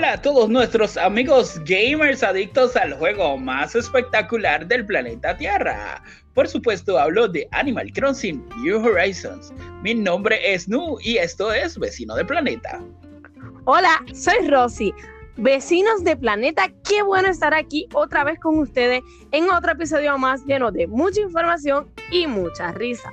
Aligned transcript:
Hola 0.00 0.14
a 0.14 0.22
todos 0.22 0.48
nuestros 0.48 0.96
amigos 0.96 1.60
gamers 1.66 2.22
adictos 2.22 2.74
al 2.74 2.94
juego 2.94 3.36
más 3.36 3.74
espectacular 3.74 4.66
del 4.66 4.86
planeta 4.86 5.36
Tierra. 5.36 6.02
Por 6.32 6.48
supuesto 6.48 6.98
hablo 6.98 7.28
de 7.28 7.46
Animal 7.52 7.92
Crossing 7.92 8.42
New 8.62 8.82
Horizons. 8.82 9.52
Mi 9.82 9.92
nombre 9.94 10.40
es 10.54 10.66
Nu 10.70 10.96
y 11.02 11.18
esto 11.18 11.52
es 11.52 11.78
Vecino 11.78 12.14
del 12.14 12.26
Planeta. 12.26 12.80
Hola, 13.66 14.02
soy 14.14 14.48
Rosy. 14.48 14.94
Vecinos 15.36 16.02
de 16.02 16.16
Planeta, 16.16 16.72
qué 16.88 17.02
bueno 17.02 17.28
estar 17.28 17.52
aquí 17.52 17.86
otra 17.92 18.24
vez 18.24 18.40
con 18.40 18.58
ustedes 18.58 19.02
en 19.32 19.50
otro 19.50 19.72
episodio 19.72 20.16
más 20.16 20.46
lleno 20.46 20.72
de 20.72 20.86
mucha 20.86 21.20
información 21.20 21.90
y 22.10 22.26
mucha 22.26 22.72
risa. 22.72 23.12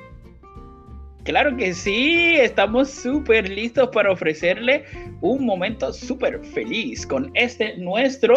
Claro 1.27 1.57
que 1.57 1.73
sí, 1.73 2.37
estamos 2.37 2.89
súper 2.89 3.49
listos 3.49 3.89
para 3.89 4.09
ofrecerle 4.09 4.85
un 5.19 5.45
momento 5.45 5.91
súper 5.91 6.39
feliz 6.39 7.05
con 7.05 7.31
este 7.33 7.75
nuestro 7.75 8.35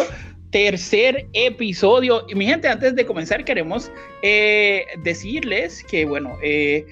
tercer 0.49 1.25
episodio. 1.31 2.25
Y 2.27 2.35
mi 2.35 2.47
gente, 2.47 2.67
antes 2.67 2.93
de 2.93 3.05
comenzar 3.05 3.45
queremos 3.45 3.89
eh, 4.23 4.87
decirles 5.05 5.85
que, 5.85 6.03
bueno, 6.03 6.37
eh, 6.43 6.85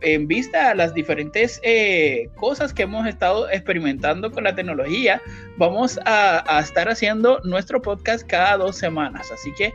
en 0.00 0.26
vista 0.26 0.70
a 0.70 0.74
las 0.74 0.94
diferentes 0.94 1.60
eh, 1.62 2.30
cosas 2.36 2.72
que 2.72 2.84
hemos 2.84 3.06
estado 3.06 3.50
experimentando 3.50 4.30
con 4.32 4.44
la 4.44 4.54
tecnología, 4.54 5.20
vamos 5.58 6.00
a, 6.06 6.58
estar 6.58 6.88
haciendo 6.88 7.40
nuestro 7.44 7.82
podcast 7.82 8.26
cada 8.26 8.56
dos 8.56 8.78
semanas. 8.78 9.30
Así 9.30 9.52
que 9.58 9.74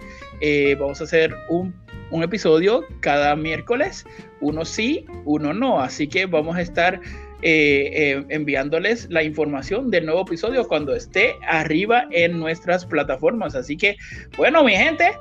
vamos 0.80 1.00
a 1.00 1.04
hacer 1.04 1.32
un 1.48 1.76
un 2.12 2.24
episodio 2.24 2.86
cada 3.00 3.36
miércoles, 3.36 4.06
uno 4.42 4.66
sí, 4.66 5.06
uno 5.26 5.54
no. 5.54 5.82
Así 5.82 6.08
que 6.08 6.26
vamos 6.26 6.58
a 6.58 6.62
estar 6.62 7.02
eh, 7.42 7.92
eh, 7.94 8.26
enviándoles 8.30 9.10
la 9.10 9.24
información 9.24 9.90
del 9.90 10.06
nuevo 10.06 10.22
episodio 10.22 10.68
cuando 10.68 10.94
esté 10.94 11.36
arriba 11.48 12.06
en 12.12 12.40
nuestras 12.40 12.86
plataformas. 12.86 13.56
Así 13.56 13.78
que, 13.78 13.96
bueno, 14.38 14.64
mi 14.64 14.74
gente, 14.74 15.12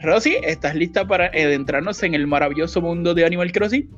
Rosy, 0.00 0.36
¿estás 0.42 0.74
lista 0.74 1.06
para 1.06 1.26
adentrarnos 1.26 2.02
en 2.02 2.14
el 2.14 2.26
maravilloso 2.26 2.80
mundo 2.80 3.14
de 3.14 3.24
Animal 3.24 3.52
Crossing? 3.52 3.88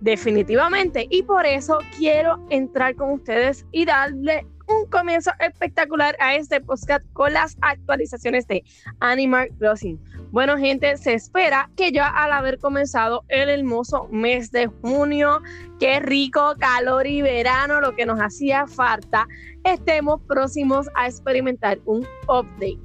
Definitivamente, 0.00 1.06
y 1.10 1.22
por 1.22 1.46
eso 1.46 1.78
quiero 1.96 2.44
entrar 2.50 2.94
con 2.96 3.12
ustedes 3.12 3.64
y 3.72 3.84
darle 3.84 4.44
un 4.68 4.86
comienzo 4.86 5.30
espectacular 5.40 6.16
a 6.20 6.34
este 6.34 6.60
podcast 6.60 7.04
con 7.12 7.32
las 7.32 7.56
actualizaciones 7.60 8.46
de 8.46 8.64
Animal 9.00 9.50
Crossing. 9.58 9.98
Bueno, 10.30 10.58
gente, 10.58 10.96
se 10.96 11.14
espera 11.14 11.70
que 11.76 11.92
ya 11.92 12.08
al 12.08 12.32
haber 12.32 12.58
comenzado 12.58 13.24
el 13.28 13.48
hermoso 13.48 14.08
mes 14.10 14.50
de 14.50 14.66
junio, 14.66 15.40
qué 15.78 16.00
rico 16.00 16.54
calor 16.58 17.06
y 17.06 17.22
verano, 17.22 17.80
lo 17.80 17.94
que 17.94 18.06
nos 18.06 18.18
hacía 18.18 18.66
falta, 18.66 19.26
estemos 19.64 20.20
próximos 20.22 20.88
a 20.94 21.06
experimentar 21.06 21.78
un 21.84 22.06
update. 22.24 22.78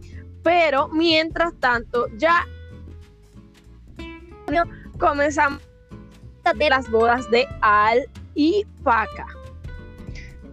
Pero 0.44 0.88
mientras 0.90 1.54
tanto, 1.60 2.08
ya 2.18 2.46
comenzamos 4.98 5.62
las 6.70 6.90
bodas 6.90 7.30
de 7.32 7.48
Al 7.62 8.08
y 8.36 8.66
Paca. 8.84 9.41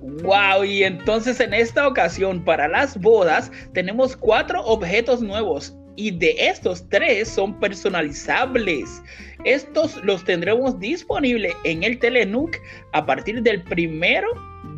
Wow, 0.01 0.65
y 0.65 0.85
entonces 0.85 1.41
en 1.41 1.53
esta 1.53 1.87
ocasión 1.87 2.45
para 2.45 2.69
las 2.69 2.99
bodas 3.01 3.51
tenemos 3.73 4.17
cuatro 4.17 4.65
objetos 4.65 5.21
nuevos 5.21 5.77
y 5.97 6.13
de 6.13 6.37
estos 6.39 6.89
tres 6.89 7.29
son 7.29 7.59
personalizables. 7.59 9.03
Estos 9.45 10.03
los 10.05 10.25
tendremos 10.25 10.79
disponibles 10.79 11.53
en 11.65 11.83
el 11.83 11.99
Telenook 11.99 12.57
a 12.93 13.05
partir 13.05 13.43
del 13.43 13.65
primero 13.65 14.29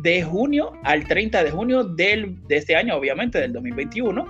de 0.01 0.23
junio 0.23 0.73
al 0.83 1.07
30 1.07 1.43
de 1.43 1.51
junio 1.51 1.83
del, 1.83 2.35
de 2.47 2.57
este 2.57 2.75
año, 2.75 2.95
obviamente 2.95 3.39
del 3.39 3.53
2021. 3.53 4.25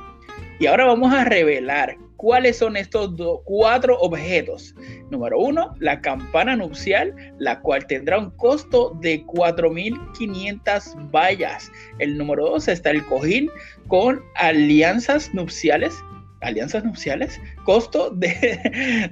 Y 0.60 0.66
ahora 0.66 0.86
vamos 0.86 1.14
a 1.14 1.24
revelar 1.24 1.98
cuáles 2.22 2.60
son 2.60 2.78
estos 2.78 3.16
cuatro 3.46 3.98
objetos. 3.98 4.76
Número 5.10 5.40
uno, 5.40 5.74
la 5.80 6.02
campana 6.02 6.56
nupcial, 6.56 7.16
la 7.40 7.60
cual 7.62 7.88
tendrá 7.88 8.20
un 8.20 8.30
costo 8.38 8.96
de 9.02 9.26
4.500 9.26 11.10
vallas. 11.10 11.72
El 11.98 12.20
número 12.20 12.52
dos 12.52 12.68
está 12.68 12.92
el 12.92 13.04
cojín 13.08 13.50
con 13.88 14.22
alianzas 14.36 15.34
nupciales 15.34 15.96
alianzas 16.42 16.84
nupciales, 16.84 17.40
costo 17.66 18.10
de 18.10 18.60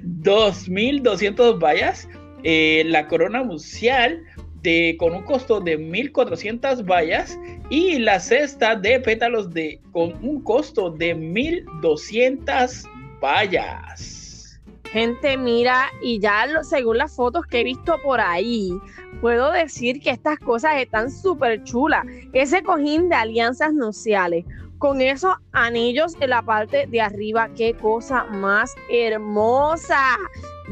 2.200 0.02 1.62
vallas, 1.62 2.08
eh, 2.42 2.82
la 2.86 3.06
corona 3.06 3.44
nupcial 3.44 4.20
con 4.98 5.14
un 5.14 5.22
costo 5.22 5.60
de 5.60 5.78
1.400 5.78 6.84
vallas 6.84 7.38
y 7.70 7.98
la 7.98 8.20
cesta 8.20 8.76
de 8.76 9.00
pétalos 9.00 9.50
de, 9.50 9.80
con 9.92 10.12
un 10.22 10.42
costo 10.42 10.90
de 10.90 11.16
1.200 11.16 12.99
vallas. 13.20 14.60
Gente, 14.92 15.36
mira, 15.36 15.86
y 16.02 16.18
ya 16.18 16.46
según 16.62 16.98
las 16.98 17.14
fotos 17.14 17.46
que 17.46 17.60
he 17.60 17.64
visto 17.64 17.96
por 18.02 18.20
ahí, 18.20 18.72
puedo 19.20 19.52
decir 19.52 20.00
que 20.00 20.10
estas 20.10 20.38
cosas 20.40 20.78
están 20.78 21.12
súper 21.12 21.62
chulas. 21.62 22.04
Ese 22.32 22.62
cojín 22.62 23.08
de 23.08 23.14
alianzas 23.14 23.72
nupciales, 23.72 24.44
con 24.78 25.00
esos 25.00 25.36
anillos 25.52 26.16
en 26.20 26.30
la 26.30 26.42
parte 26.42 26.86
de 26.88 27.00
arriba. 27.00 27.50
Qué 27.56 27.74
cosa 27.74 28.24
más 28.24 28.74
hermosa. 28.90 30.16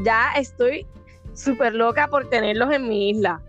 Ya 0.03 0.31
estoy 0.35 0.85
súper 1.33 1.73
loca 1.75 2.07
por 2.09 2.29
tenerlos 2.29 2.73
en 2.73 2.89
mi 2.89 3.11
isla. 3.11 3.41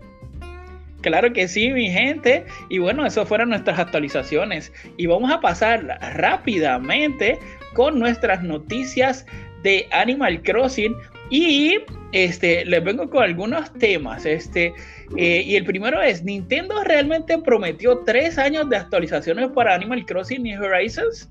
Claro 1.01 1.33
que 1.33 1.47
sí, 1.47 1.71
mi 1.71 1.89
gente. 1.89 2.45
Y 2.69 2.77
bueno, 2.77 3.05
eso 3.05 3.25
fueron 3.25 3.49
nuestras 3.49 3.79
actualizaciones. 3.79 4.71
Y 4.97 5.07
vamos 5.07 5.31
a 5.31 5.41
pasar 5.41 5.99
rápidamente 6.15 7.39
con 7.73 7.99
nuestras 7.99 8.43
noticias 8.43 9.25
de 9.63 9.87
Animal 9.91 10.41
Crossing. 10.43 10.95
Y 11.29 11.77
este, 12.11 12.65
les 12.65 12.83
vengo 12.83 13.09
con 13.09 13.23
algunos 13.23 13.71
temas. 13.73 14.25
Este, 14.25 14.73
eh, 15.17 15.43
y 15.45 15.55
el 15.55 15.63
primero 15.63 16.01
es, 16.01 16.23
¿Nintendo 16.23 16.83
realmente 16.83 17.37
prometió 17.37 17.99
tres 17.99 18.37
años 18.37 18.69
de 18.69 18.77
actualizaciones 18.77 19.49
para 19.51 19.73
Animal 19.75 20.05
Crossing 20.05 20.43
New 20.43 20.61
Horizons? 20.61 21.29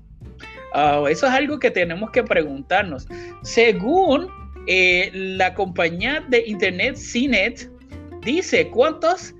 Ah, 0.73 1.03
eso 1.09 1.27
es 1.27 1.33
algo 1.33 1.59
que 1.59 1.69
tenemos 1.69 2.11
que 2.11 2.23
preguntarnos. 2.23 3.07
Según 3.43 4.27
eh, 4.67 5.11
la 5.13 5.53
compañía 5.53 6.23
de 6.29 6.43
internet 6.47 6.95
CNET, 6.95 7.69
dice 8.23 8.67
cuántos 8.69 9.35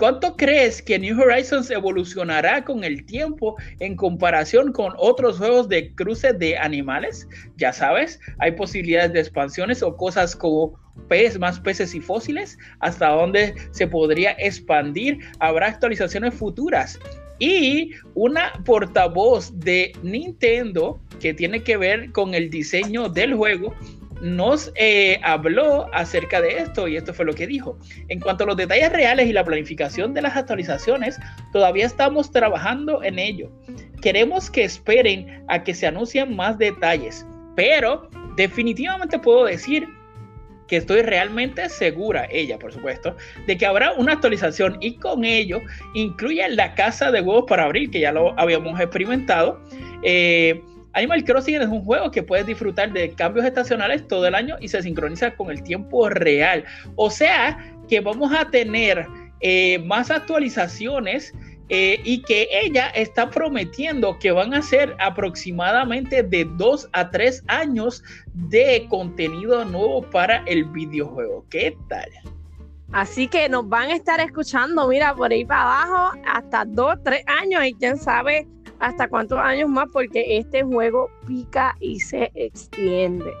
¿Cuánto 0.00 0.34
crees 0.34 0.80
que 0.80 0.98
New 0.98 1.20
Horizons 1.20 1.70
evolucionará 1.70 2.64
con 2.64 2.84
el 2.84 3.04
tiempo 3.04 3.56
en 3.80 3.96
comparación 3.96 4.72
con 4.72 4.94
otros 4.96 5.36
juegos 5.36 5.68
de 5.68 5.94
cruce 5.94 6.32
de 6.32 6.56
animales? 6.56 7.28
Ya 7.58 7.70
sabes, 7.70 8.18
hay 8.38 8.52
posibilidades 8.52 9.12
de 9.12 9.20
expansiones 9.20 9.82
o 9.82 9.94
cosas 9.94 10.34
como 10.34 10.72
pez, 11.08 11.38
más 11.38 11.60
peces 11.60 11.94
y 11.94 12.00
fósiles, 12.00 12.56
hasta 12.78 13.08
dónde 13.10 13.54
se 13.72 13.86
podría 13.86 14.30
expandir. 14.38 15.18
Habrá 15.38 15.66
actualizaciones 15.66 16.32
futuras. 16.32 16.98
Y 17.38 17.90
una 18.14 18.54
portavoz 18.64 19.52
de 19.58 19.92
Nintendo 20.02 20.98
que 21.20 21.34
tiene 21.34 21.62
que 21.62 21.76
ver 21.76 22.10
con 22.12 22.32
el 22.32 22.48
diseño 22.48 23.10
del 23.10 23.34
juego 23.34 23.74
nos 24.20 24.72
eh, 24.74 25.18
habló 25.22 25.86
acerca 25.94 26.40
de 26.40 26.58
esto 26.58 26.88
y 26.88 26.96
esto 26.96 27.14
fue 27.14 27.24
lo 27.24 27.34
que 27.34 27.46
dijo. 27.46 27.78
En 28.08 28.20
cuanto 28.20 28.44
a 28.44 28.46
los 28.48 28.56
detalles 28.56 28.92
reales 28.92 29.26
y 29.28 29.32
la 29.32 29.44
planificación 29.44 30.14
de 30.14 30.22
las 30.22 30.36
actualizaciones, 30.36 31.18
todavía 31.52 31.86
estamos 31.86 32.30
trabajando 32.30 33.02
en 33.02 33.18
ello. 33.18 33.50
Queremos 34.02 34.50
que 34.50 34.64
esperen 34.64 35.44
a 35.48 35.62
que 35.62 35.74
se 35.74 35.86
anuncien 35.86 36.34
más 36.36 36.58
detalles, 36.58 37.26
pero 37.56 38.08
definitivamente 38.36 39.18
puedo 39.18 39.44
decir 39.44 39.86
que 40.70 40.76
estoy 40.76 41.02
realmente 41.02 41.68
segura, 41.68 42.28
ella 42.30 42.56
por 42.56 42.72
supuesto, 42.72 43.16
de 43.46 43.58
que 43.58 43.66
habrá 43.66 43.92
una 43.94 44.12
actualización 44.12 44.78
y 44.80 44.94
con 44.94 45.24
ello 45.24 45.60
incluye 45.94 46.48
la 46.48 46.74
casa 46.76 47.10
de 47.10 47.20
huevos 47.20 47.44
para 47.48 47.64
abrir, 47.64 47.90
que 47.90 47.98
ya 47.98 48.12
lo 48.12 48.38
habíamos 48.38 48.78
experimentado. 48.78 49.60
Eh, 50.04 50.62
Animal 50.92 51.24
Crossing 51.24 51.62
es 51.62 51.68
un 51.68 51.84
juego 51.84 52.10
que 52.10 52.22
puedes 52.22 52.46
disfrutar 52.46 52.92
de 52.92 53.10
cambios 53.10 53.46
estacionales 53.46 54.06
todo 54.08 54.26
el 54.26 54.34
año 54.34 54.56
y 54.60 54.68
se 54.68 54.82
sincroniza 54.82 55.34
con 55.36 55.50
el 55.50 55.62
tiempo 55.62 56.08
real. 56.08 56.64
O 56.96 57.10
sea 57.10 57.58
que 57.88 58.00
vamos 58.00 58.32
a 58.32 58.50
tener 58.50 59.06
eh, 59.40 59.78
más 59.80 60.10
actualizaciones 60.10 61.32
eh, 61.68 62.00
y 62.02 62.22
que 62.22 62.48
ella 62.50 62.88
está 62.88 63.30
prometiendo 63.30 64.18
que 64.18 64.32
van 64.32 64.52
a 64.54 64.62
ser 64.62 64.96
aproximadamente 64.98 66.24
de 66.24 66.44
dos 66.56 66.88
a 66.92 67.08
tres 67.10 67.44
años 67.46 68.02
de 68.34 68.86
contenido 68.90 69.64
nuevo 69.64 70.02
para 70.10 70.38
el 70.46 70.64
videojuego. 70.64 71.44
¿Qué 71.48 71.76
tal? 71.88 72.10
Así 72.92 73.28
que 73.28 73.48
nos 73.48 73.68
van 73.68 73.90
a 73.90 73.94
estar 73.94 74.18
escuchando, 74.18 74.88
mira, 74.88 75.14
por 75.14 75.30
ahí 75.30 75.44
para 75.44 75.84
abajo, 75.84 76.18
hasta 76.26 76.64
dos, 76.64 76.96
tres 77.04 77.22
años 77.28 77.64
y 77.64 77.74
quién 77.74 77.96
sabe 77.96 78.48
hasta 78.80 79.08
cuántos 79.08 79.38
años 79.38 79.68
más, 79.68 79.88
porque 79.92 80.38
este 80.38 80.62
juego 80.62 81.10
pica 81.26 81.76
y 81.80 82.00
se 82.00 82.32
extiende. 82.34 83.32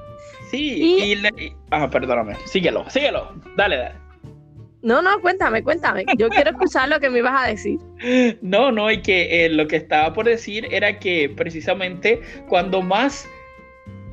Sí, 0.50 1.14
y, 1.14 1.54
ah, 1.70 1.88
perdóname, 1.88 2.36
síguelo, 2.44 2.88
síguelo, 2.90 3.32
dale, 3.56 3.76
dale. 3.76 4.10
No, 4.82 5.02
no, 5.02 5.20
cuéntame, 5.20 5.62
cuéntame. 5.62 6.06
Yo 6.16 6.30
quiero 6.30 6.50
escuchar 6.50 6.88
lo 6.88 7.00
que 7.00 7.10
me 7.10 7.18
ibas 7.18 7.44
a 7.44 7.48
decir. 7.48 7.78
No, 8.42 8.72
no, 8.72 8.90
y 8.90 9.02
que 9.02 9.44
eh, 9.44 9.48
lo 9.50 9.66
que 9.68 9.76
estaba 9.76 10.12
por 10.14 10.24
decir 10.24 10.66
era 10.70 10.98
que 10.98 11.28
precisamente 11.28 12.20
cuando 12.48 12.80
más, 12.80 13.28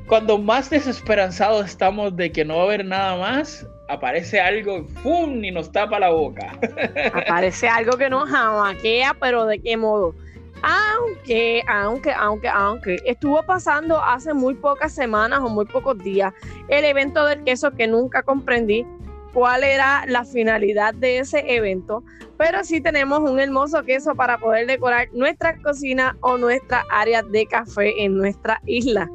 cuando 0.06 0.38
más 0.38 0.68
desesperanzados 0.68 1.66
estamos 1.66 2.14
de 2.16 2.30
que 2.30 2.44
no 2.44 2.56
va 2.56 2.62
a 2.62 2.64
haber 2.66 2.84
nada 2.84 3.16
más, 3.16 3.66
aparece 3.88 4.38
algo, 4.40 4.84
¡fum! 5.02 5.42
y 5.42 5.50
nos 5.50 5.72
tapa 5.72 5.98
la 5.98 6.10
boca. 6.10 6.52
Aparece 7.14 7.68
algo 7.68 7.96
que 7.96 8.10
nos 8.10 8.28
jamaquea, 8.28 9.16
pero 9.18 9.46
¿de 9.46 9.58
qué 9.60 9.76
modo? 9.76 10.14
Aunque, 10.62 11.62
aunque, 11.68 12.12
aunque, 12.12 12.48
aunque 12.48 12.96
estuvo 13.04 13.42
pasando 13.44 14.02
hace 14.02 14.34
muy 14.34 14.54
pocas 14.54 14.92
semanas 14.92 15.40
o 15.40 15.48
muy 15.48 15.66
pocos 15.66 15.98
días 15.98 16.32
el 16.68 16.84
evento 16.84 17.24
del 17.24 17.44
queso 17.44 17.70
que 17.70 17.86
nunca 17.86 18.22
comprendí 18.22 18.84
cuál 19.32 19.62
era 19.62 20.04
la 20.06 20.24
finalidad 20.24 20.94
de 20.94 21.18
ese 21.18 21.44
evento, 21.54 22.02
pero 22.36 22.64
sí 22.64 22.80
tenemos 22.80 23.20
un 23.20 23.38
hermoso 23.38 23.84
queso 23.84 24.14
para 24.14 24.38
poder 24.38 24.66
decorar 24.66 25.08
nuestra 25.12 25.56
cocina 25.62 26.16
o 26.20 26.38
nuestra 26.38 26.84
área 26.90 27.22
de 27.22 27.46
café 27.46 28.02
en 28.02 28.16
nuestra 28.16 28.60
isla. 28.66 29.08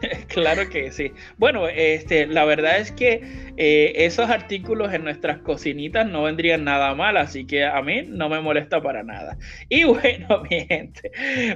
Claro 0.28 0.68
que 0.68 0.92
sí. 0.92 1.12
Bueno, 1.38 1.68
este, 1.68 2.26
la 2.26 2.44
verdad 2.44 2.78
es 2.78 2.92
que 2.92 3.22
eh, 3.56 3.92
esos 3.96 4.30
artículos 4.30 4.92
en 4.92 5.04
nuestras 5.04 5.38
cocinitas 5.38 6.06
no 6.06 6.22
vendrían 6.22 6.64
nada 6.64 6.94
mal, 6.94 7.16
así 7.16 7.46
que 7.46 7.64
a 7.64 7.80
mí 7.82 8.02
no 8.06 8.28
me 8.28 8.40
molesta 8.40 8.82
para 8.82 9.02
nada. 9.02 9.36
Y 9.68 9.84
bueno, 9.84 10.42
mi 10.50 10.66
gente, 10.66 11.10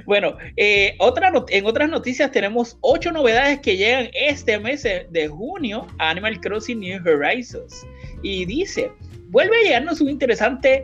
bueno, 0.05 0.37
eh, 0.57 0.95
otra 0.99 1.31
en 1.49 1.65
otras 1.65 1.89
noticias 1.89 2.31
tenemos 2.31 2.77
ocho 2.81 3.11
novedades 3.11 3.59
que 3.59 3.77
llegan 3.77 4.09
este 4.13 4.59
mes 4.59 4.83
de 4.83 5.27
junio 5.27 5.87
a 5.99 6.09
Animal 6.09 6.39
Crossing 6.39 6.79
New 6.79 7.01
Horizons. 7.05 7.85
Y 8.21 8.45
dice, 8.45 8.91
vuelve 9.29 9.57
a 9.57 9.63
llegarnos 9.63 10.01
un 10.01 10.09
interesante 10.09 10.83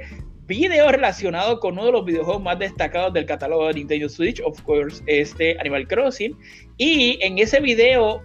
video 0.52 0.92
relacionado 0.92 1.62
con 1.62 1.76
uno 1.76 1.86
de 1.86 1.92
los 1.94 2.04
videojuegos 2.04 2.44
más 2.44 2.60
destacados 2.60 3.14
del 3.14 3.26
catálogo 3.26 3.68
de 3.68 3.76
Nintendo 3.76 4.10
Switch, 4.10 4.42
of 4.42 4.62
course, 4.64 5.02
este 5.06 5.58
Animal 5.62 5.88
Crossing. 5.88 6.38
Y 6.76 7.18
en 7.22 7.38
ese 7.38 7.62
video 7.62 8.22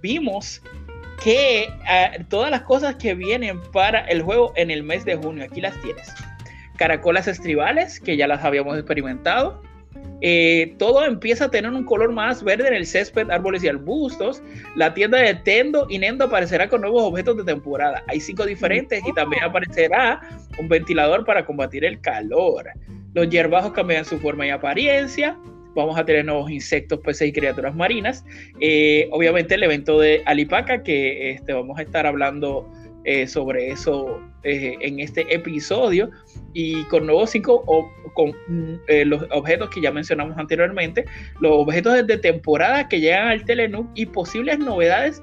vimos 0.00 0.62
que 1.24 1.66
ah, 1.88 2.12
todas 2.28 2.52
las 2.52 2.62
cosas 2.62 2.94
que 2.94 3.16
vienen 3.16 3.60
para 3.72 4.02
el 4.02 4.22
juego 4.22 4.52
en 4.54 4.70
el 4.70 4.84
mes 4.84 5.04
de 5.04 5.16
junio, 5.16 5.46
aquí 5.50 5.60
las 5.60 5.76
tienes. 5.80 6.14
Caracolas 6.76 7.26
estribales, 7.26 7.98
que 7.98 8.16
ya 8.16 8.28
las 8.28 8.44
habíamos 8.44 8.78
experimentado. 8.78 9.60
Eh, 10.20 10.74
todo 10.78 11.04
empieza 11.04 11.46
a 11.46 11.50
tener 11.50 11.70
un 11.70 11.84
color 11.84 12.12
más 12.12 12.42
verde 12.42 12.68
en 12.68 12.74
el 12.74 12.86
césped, 12.86 13.30
árboles 13.30 13.64
y 13.64 13.68
arbustos. 13.68 14.42
La 14.76 14.94
tienda 14.94 15.18
de 15.18 15.34
Tendo 15.34 15.86
y 15.90 15.98
Nendo 15.98 16.24
aparecerá 16.24 16.68
con 16.68 16.80
nuevos 16.80 17.02
objetos 17.02 17.36
de 17.36 17.44
temporada. 17.44 18.02
Hay 18.08 18.20
cinco 18.20 18.46
diferentes 18.46 19.02
y 19.06 19.12
también 19.12 19.42
aparecerá 19.42 20.20
un 20.58 20.68
ventilador 20.68 21.24
para 21.24 21.44
combatir 21.44 21.84
el 21.84 22.00
calor. 22.00 22.70
Los 23.12 23.28
hierbajos 23.28 23.72
cambian 23.72 24.04
su 24.04 24.18
forma 24.18 24.46
y 24.46 24.50
apariencia 24.50 25.36
vamos 25.74 25.98
a 25.98 26.04
tener 26.04 26.24
nuevos 26.24 26.50
insectos, 26.50 27.00
peces 27.00 27.28
y 27.28 27.32
criaturas 27.32 27.74
marinas. 27.74 28.24
Eh, 28.60 29.08
obviamente 29.10 29.56
el 29.56 29.62
evento 29.62 29.98
de 29.98 30.22
Alipaca, 30.24 30.82
que 30.82 31.32
este, 31.32 31.52
vamos 31.52 31.78
a 31.78 31.82
estar 31.82 32.06
hablando 32.06 32.70
eh, 33.04 33.26
sobre 33.26 33.70
eso 33.70 34.20
eh, 34.44 34.76
en 34.80 34.98
este 34.98 35.26
episodio, 35.34 36.10
y 36.54 36.84
con 36.84 37.06
nuevos 37.06 37.30
cinco 37.30 37.62
o, 37.66 37.90
con 38.14 38.30
mm, 38.48 38.78
los 39.06 39.24
objetos 39.30 39.68
que 39.70 39.82
ya 39.82 39.90
mencionamos 39.90 40.38
anteriormente, 40.38 41.04
los 41.40 41.52
objetos 41.52 42.06
de 42.06 42.16
temporada 42.18 42.88
que 42.88 43.00
llegan 43.00 43.28
al 43.28 43.44
Telenub 43.44 43.88
y 43.94 44.06
posibles 44.06 44.58
novedades 44.58 45.22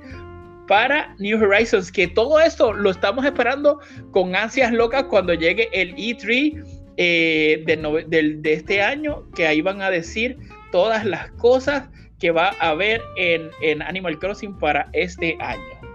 para 0.68 1.16
New 1.18 1.44
Horizons, 1.44 1.92
que 1.92 2.08
todo 2.08 2.40
esto 2.40 2.72
lo 2.72 2.92
estamos 2.92 3.26
esperando 3.26 3.80
con 4.12 4.36
ansias 4.36 4.72
locas 4.72 5.06
cuando 5.06 5.34
llegue 5.34 5.68
el 5.74 5.96
E3 5.96 6.64
eh, 6.98 7.64
de, 7.66 8.54
este 8.54 8.82
año, 8.82 9.30
que 9.36 9.48
ahí 9.48 9.62
van 9.62 9.82
a 9.82 9.90
decir 9.90 10.38
todas 10.72 11.04
las 11.04 11.32
cosas 11.32 11.90
que 12.20 12.30
va 12.30 12.56
a 12.60 12.70
haber 12.70 13.02
en 13.18 13.82
Animal 13.82 14.20
Crossing 14.20 14.58
para 14.60 14.88
este 14.94 15.36
año. 15.40 15.91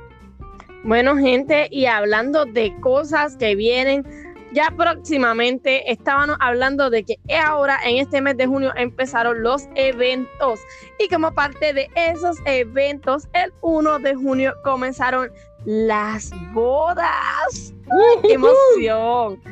Bueno, 0.85 1.17
gente, 1.17 1.69
y 1.71 1.87
hablando 1.87 2.45
de 2.45 2.75
cosas 2.81 3.37
que 3.37 3.55
vienen, 3.57 4.05
ya 4.53 4.73
próximamente 4.77 5.91
estábamos 5.91 6.37
hablando 6.41 6.89
de 6.89 7.05
que 7.05 7.19
ahora 7.45 7.79
en 7.85 7.99
este 7.99 8.21
mes 8.21 8.37
de 8.37 8.47
junio 8.47 8.73
empezaron 8.77 9.43
los 9.43 9.69
eventos 9.75 10.61
y 10.99 11.09
como 11.09 11.33
parte 11.33 11.73
de 11.73 11.91
esos 11.95 12.39
eventos, 12.47 13.29
el 13.35 13.53
1 13.61 13.99
de 13.99 14.15
junio 14.15 14.55
comenzaron 14.65 15.31
las 15.65 16.31
bodas. 16.55 17.75
¡Qué 18.23 18.35
emoción! 18.35 19.43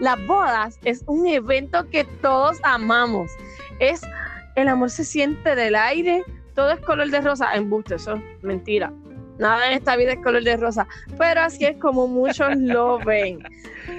Las 0.00 0.24
bodas 0.26 0.78
es 0.84 1.04
un 1.06 1.26
evento 1.26 1.88
que 1.90 2.04
todos 2.22 2.58
amamos. 2.62 3.30
Es 3.80 4.00
el 4.56 4.68
amor 4.68 4.90
se 4.90 5.04
siente 5.04 5.56
del 5.56 5.74
aire, 5.74 6.24
todo 6.54 6.70
es 6.70 6.80
color 6.80 7.10
de 7.10 7.20
rosa. 7.20 7.54
Embuste, 7.54 7.96
eso 7.96 8.14
es 8.14 8.42
mentira. 8.42 8.92
Nada 9.38 9.66
en 9.68 9.78
esta 9.78 9.96
vida 9.96 10.12
es 10.12 10.22
color 10.22 10.42
de 10.42 10.56
rosa, 10.56 10.86
pero 11.18 11.42
así 11.42 11.64
es 11.64 11.76
como 11.78 12.06
muchos 12.06 12.56
lo 12.56 12.98
ven. 12.98 13.40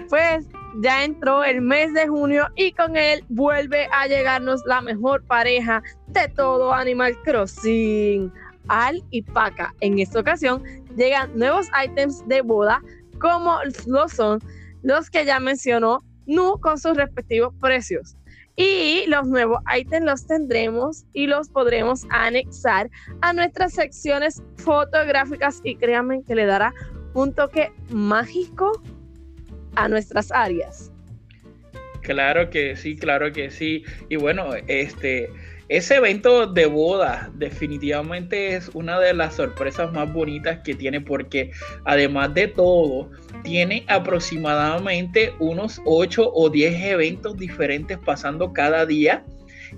Pues 0.10 0.46
ya 0.82 1.04
entró 1.04 1.44
el 1.44 1.62
mes 1.62 1.94
de 1.94 2.08
junio 2.08 2.48
y 2.56 2.72
con 2.74 2.98
él 2.98 3.24
vuelve 3.30 3.88
a 3.92 4.08
llegarnos 4.08 4.62
la 4.66 4.82
mejor 4.82 5.24
pareja 5.24 5.82
de 6.08 6.28
todo 6.30 6.74
Animal 6.74 7.18
Crossing, 7.24 8.32
Al 8.68 9.04
y 9.12 9.22
Paca. 9.22 9.74
En 9.82 10.00
esta 10.00 10.20
ocasión 10.20 10.64
llegan 10.96 11.38
nuevos 11.38 11.68
ítems 11.84 12.28
de 12.28 12.42
boda 12.42 12.82
como 13.20 13.58
lo 13.86 14.08
son 14.10 14.40
los 14.84 15.10
que 15.10 15.26
ya 15.26 15.40
mencionó 15.40 16.04
Nu 16.26 16.60
con 16.60 16.78
sus 16.80 16.98
respectivos 16.98 17.54
precios. 17.62 18.16
Y 18.57 19.06
los 19.07 19.28
nuevos 19.28 19.60
ítems 19.78 20.06
los 20.06 20.28
tendremos 20.28 21.06
y 21.13 21.28
los 21.28 21.50
podremos 21.50 22.06
anexar 22.10 22.90
a 23.22 23.34
nuestras 23.34 23.74
secciones 23.74 24.42
fotográficas 24.57 25.60
y 25.63 25.75
créanme 25.75 26.24
que 26.24 26.36
le 26.36 26.46
dará 26.46 26.74
un 27.13 27.34
toque 27.34 27.72
mágico 27.90 28.81
a 29.75 29.90
nuestras 29.90 30.31
áreas. 30.31 30.92
Claro 32.02 32.50
que 32.50 32.75
sí, 32.75 32.96
claro 32.96 33.34
que 33.34 33.50
sí. 33.50 33.84
Y 34.10 34.16
bueno, 34.16 34.54
este 34.68 35.30
ese 35.67 35.95
evento 35.95 36.45
de 36.45 36.67
boda 36.67 37.31
definitivamente 37.33 38.56
es 38.56 38.69
una 38.73 39.00
de 39.00 39.13
las 39.13 39.35
sorpresas 39.35 39.91
más 39.94 40.12
bonitas 40.13 40.59
que 40.59 40.75
tiene 40.75 41.01
porque 41.01 41.51
además 41.86 42.34
de 42.36 42.48
todo, 42.48 43.10
tiene 43.43 43.84
aproximadamente 43.88 45.34
unos 45.39 45.81
8 45.86 46.31
o 46.34 46.50
10 46.50 46.84
eventos 46.84 47.38
diferentes 47.38 47.98
pasando 47.98 48.53
cada 48.53 48.86
día. 48.86 49.24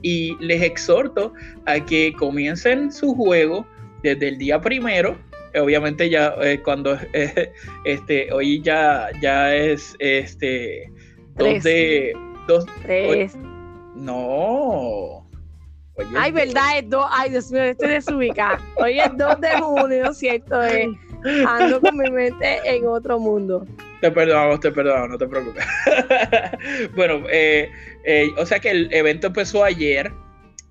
Y 0.01 0.35
les 0.39 0.61
exhorto 0.61 1.33
a 1.65 1.79
que 1.79 2.13
comiencen 2.13 2.91
su 2.91 3.15
juego 3.15 3.65
desde 4.03 4.27
el 4.27 4.37
día 4.37 4.59
primero. 4.61 5.17
Obviamente 5.55 6.09
ya 6.09 6.35
eh, 6.41 6.61
cuando 6.61 6.97
eh, 7.13 7.51
este 7.85 8.31
hoy 8.31 8.61
ya 8.61 9.09
ya 9.21 9.55
es 9.55 9.95
este 9.99 10.91
2 11.35 11.63
de 11.63 12.13
2 12.47 12.65
no 13.95 15.26
Ay, 16.15 16.31
verdad, 16.31 16.77
es 16.77 16.89
2. 16.89 17.05
Ay, 17.11 17.31
Dios 17.31 17.51
mío, 17.51 17.63
estoy 17.63 17.89
desubicada. 17.89 18.59
Hoy 18.75 18.99
es 18.99 19.17
2 19.17 19.41
de 19.41 19.49
junio, 19.59 20.13
¿cierto? 20.13 20.61
Es. 20.61 20.87
Ando 21.47 21.81
con 21.81 21.97
mi 21.97 22.09
mente 22.09 22.59
en 22.63 22.85
otro 22.87 23.19
mundo. 23.19 23.65
Te 24.01 24.11
perdonamos, 24.11 24.59
te 24.59 24.71
perdonamos, 24.71 25.09
no 25.09 25.17
te 25.17 25.27
preocupes. 25.27 25.65
bueno, 26.95 27.23
eh, 27.29 27.71
eh, 28.03 28.29
o 28.37 28.45
sea 28.45 28.59
que 28.59 28.69
el 28.69 28.93
evento 28.93 29.27
empezó 29.27 29.63
ayer 29.63 30.11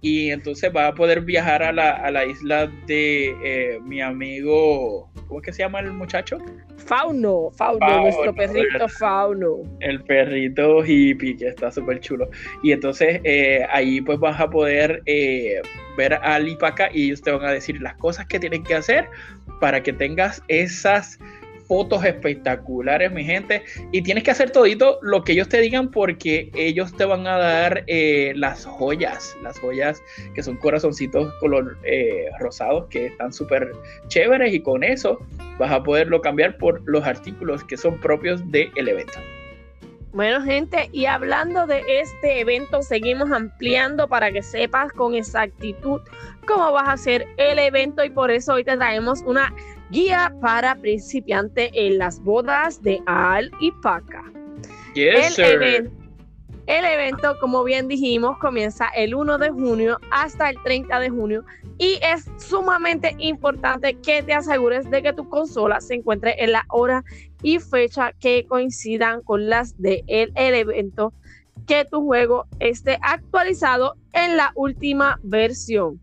y 0.01 0.31
entonces 0.31 0.71
va 0.75 0.87
a 0.87 0.95
poder 0.95 1.23
viajar 1.23 1.63
a 1.63 1.73
la, 1.73 1.91
a 1.91 2.11
la 2.11 2.25
isla 2.25 2.69
de 2.87 3.35
eh, 3.43 3.81
mi 3.83 4.01
amigo, 4.01 5.11
¿cómo 5.27 5.41
es 5.41 5.47
que 5.47 5.53
se 5.53 5.63
llama 5.63 5.81
el 5.81 5.93
muchacho? 5.93 6.39
Fauno, 6.77 7.51
Fauno, 7.57 8.03
nuestro 8.03 8.35
perrito 8.35 8.89
Fauno. 8.89 9.63
El 9.81 10.03
perrito 10.05 10.85
hippie 10.85 11.37
que 11.37 11.49
está 11.49 11.71
súper 11.71 12.01
chulo. 12.01 12.29
Y 12.63 12.73
entonces 12.73 13.21
eh, 13.25 13.67
ahí 13.71 14.01
pues 14.01 14.19
vas 14.19 14.41
a 14.41 14.49
poder 14.49 15.03
eh, 15.07 15.61
ver 15.97 16.15
a 16.15 16.39
Lipaca 16.39 16.89
y 16.93 17.07
ellos 17.07 17.23
te 17.23 17.31
van 17.31 17.45
a 17.45 17.53
decir 17.53 17.81
las 17.81 17.95
cosas 17.97 18.27
que 18.27 18.39
tienen 18.39 18.63
que 18.63 18.75
hacer 18.75 19.09
para 19.61 19.83
que 19.83 19.93
tengas 19.93 20.43
esas 20.49 21.19
fotos 21.67 22.05
espectaculares, 22.05 23.13
mi 23.13 23.25
gente. 23.25 23.63
Y 23.93 24.03
tienes 24.03 24.25
que 24.25 24.31
hacer 24.31 24.51
todito 24.51 24.99
lo 25.03 25.25
que 25.25 25.33
ellos 25.33 25.49
te 25.49 25.61
digan 25.61 25.91
porque 25.91 26.51
ellos 26.55 26.95
te 26.97 27.05
van 27.05 27.27
a 27.27 27.39
dar 27.39 27.85
eh, 27.87 28.33
las 28.37 28.65
joyas, 28.65 29.37
las 29.43 29.59
joyas 29.59 30.03
que 30.35 30.43
son 30.43 30.57
corazoncitos 30.57 31.33
color 31.41 31.79
eh, 31.85 32.27
rosados 32.39 32.87
que 32.89 33.07
están 33.07 33.33
súper 33.33 33.73
chéveres 34.09 34.53
y 34.53 34.61
con 34.61 34.85
eso 34.85 35.19
vas 35.59 35.71
a 35.71 35.83
poderlo 35.83 36.21
cambiar 36.21 36.57
por 36.59 36.83
los 36.87 37.05
artículos 37.05 37.65
que 37.65 37.77
son 37.77 37.99
propios 38.01 38.41
del 38.51 38.89
evento. 38.89 39.19
Bueno, 40.13 40.41
gente, 40.43 40.89
y 40.93 41.05
hablando 41.05 41.67
de 41.67 41.83
este 42.01 42.41
evento, 42.41 42.81
seguimos 42.83 43.31
ampliando 43.31 44.09
para 44.09 44.33
que 44.33 44.43
sepas 44.43 44.91
con 44.93 45.15
exactitud 45.15 46.01
cómo 46.47 46.73
vas 46.73 46.89
a 46.89 46.93
hacer 46.93 47.27
el 47.37 47.59
evento 47.59 48.03
y 48.03 48.09
por 48.09 48.31
eso 48.31 48.55
hoy 48.55 48.65
te 48.65 48.79
traemos 48.79 49.21
una 49.27 49.53
guía 49.91 50.35
para 50.41 50.75
principiante 50.77 51.71
en 51.75 51.99
las 51.99 52.23
bodas 52.23 52.83
de 52.83 53.01
Al 53.07 53.51
y 53.61 53.71
Paca. 53.83 54.25
Yes, 54.95 55.39
el, 55.39 55.91
el 56.67 56.85
evento, 56.85 57.37
como 57.41 57.63
bien 57.63 57.87
dijimos, 57.87 58.39
comienza 58.39 58.89
el 58.89 59.15
1 59.15 59.39
de 59.39 59.51
junio 59.51 59.99
hasta 60.11 60.51
el 60.51 60.61
30 60.63 60.99
de 60.99 61.11
junio 61.11 61.45
y 61.79 61.99
es 62.03 62.29
sumamente 62.39 63.15
importante 63.19 63.95
que 63.95 64.23
te 64.23 64.33
asegures 64.33 64.91
de 64.91 65.03
que 65.03 65.13
tu 65.13 65.29
consola 65.29 65.81
se 65.81 65.95
encuentre 65.95 66.43
en 66.43 66.53
la 66.53 66.65
hora 66.69 67.05
y 67.43 67.61
fecha 67.61 68.13
que 68.19 68.47
coincidan 68.49 69.23
con 69.23 69.49
las 69.49 69.81
del 69.81 70.03
el 70.09 70.55
evento, 70.55 71.13
que 71.67 71.85
tu 71.85 72.05
juego 72.05 72.47
esté 72.59 72.99
actualizado 73.03 73.95
en 74.13 74.37
la 74.37 74.53
última 74.57 75.21
versión. 75.23 76.01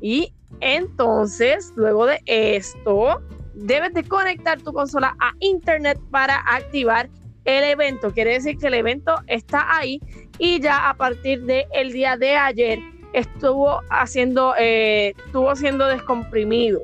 Y 0.00 0.32
entonces, 0.62 1.72
luego 1.74 2.06
de 2.06 2.22
esto, 2.26 3.20
debes 3.54 3.92
de 3.94 4.04
conectar 4.04 4.62
tu 4.62 4.72
consola 4.72 5.16
a 5.18 5.32
internet 5.40 5.98
para 6.10 6.36
activar 6.36 7.08
el 7.44 7.64
evento. 7.64 8.12
Quiere 8.12 8.34
decir 8.34 8.56
que 8.58 8.68
el 8.68 8.74
evento 8.74 9.16
está 9.26 9.76
ahí 9.76 10.00
y 10.38 10.60
ya 10.60 10.88
a 10.88 10.94
partir 10.94 11.42
del 11.42 11.64
el 11.72 11.92
día 11.92 12.16
de 12.16 12.36
ayer 12.36 12.78
estuvo 13.12 13.80
haciendo, 13.90 14.54
eh, 14.56 15.14
estuvo 15.26 15.54
siendo 15.56 15.86
descomprimido. 15.86 16.80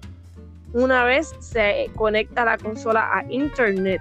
Una 0.73 1.05
vez 1.05 1.33
se 1.39 1.89
conecta 1.95 2.45
la 2.45 2.59
consola 2.59 3.09
a 3.13 3.25
internet. 3.31 4.01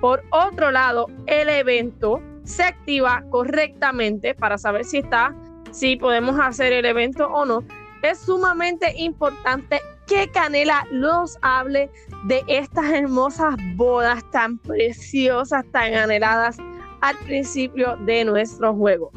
Por 0.00 0.24
otro 0.30 0.72
lado, 0.72 1.06
el 1.26 1.48
evento 1.48 2.20
se 2.42 2.64
activa 2.64 3.22
correctamente 3.30 4.34
para 4.34 4.58
saber 4.58 4.84
si 4.84 4.98
está, 4.98 5.34
si 5.70 5.96
podemos 5.96 6.38
hacer 6.40 6.72
el 6.72 6.84
evento 6.84 7.28
o 7.28 7.44
no. 7.46 7.64
Es 8.04 8.18
sumamente 8.18 8.92
importante 8.98 9.80
que 10.06 10.28
Canela 10.28 10.86
nos 10.92 11.38
hable 11.40 11.88
de 12.26 12.42
estas 12.48 12.92
hermosas 12.92 13.54
bodas 13.76 14.22
tan 14.30 14.58
preciosas, 14.58 15.64
tan 15.72 15.94
anheladas 15.94 16.58
al 17.00 17.16
principio 17.24 17.96
de 18.04 18.26
nuestro 18.26 18.74
juego. 18.74 19.10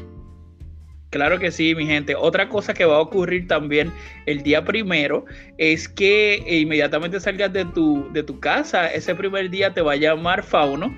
Claro 1.10 1.38
que 1.38 1.52
sí, 1.52 1.76
mi 1.76 1.86
gente. 1.86 2.16
Otra 2.16 2.48
cosa 2.48 2.74
que 2.74 2.86
va 2.86 2.96
a 2.96 3.02
ocurrir 3.02 3.50
también 3.50 3.92
el 4.26 4.42
día 4.42 4.64
primero 4.64 5.26
es 5.58 5.90
que 5.90 6.42
inmediatamente 6.48 7.20
salgas 7.20 7.52
de 7.52 7.66
tu, 7.66 8.08
de 8.14 8.24
tu 8.24 8.40
casa, 8.40 8.88
ese 8.88 9.14
primer 9.16 9.50
día 9.50 9.74
te 9.74 9.82
va 9.82 9.94
a 9.94 9.98
llamar 9.98 10.44
Fauno 10.44 10.98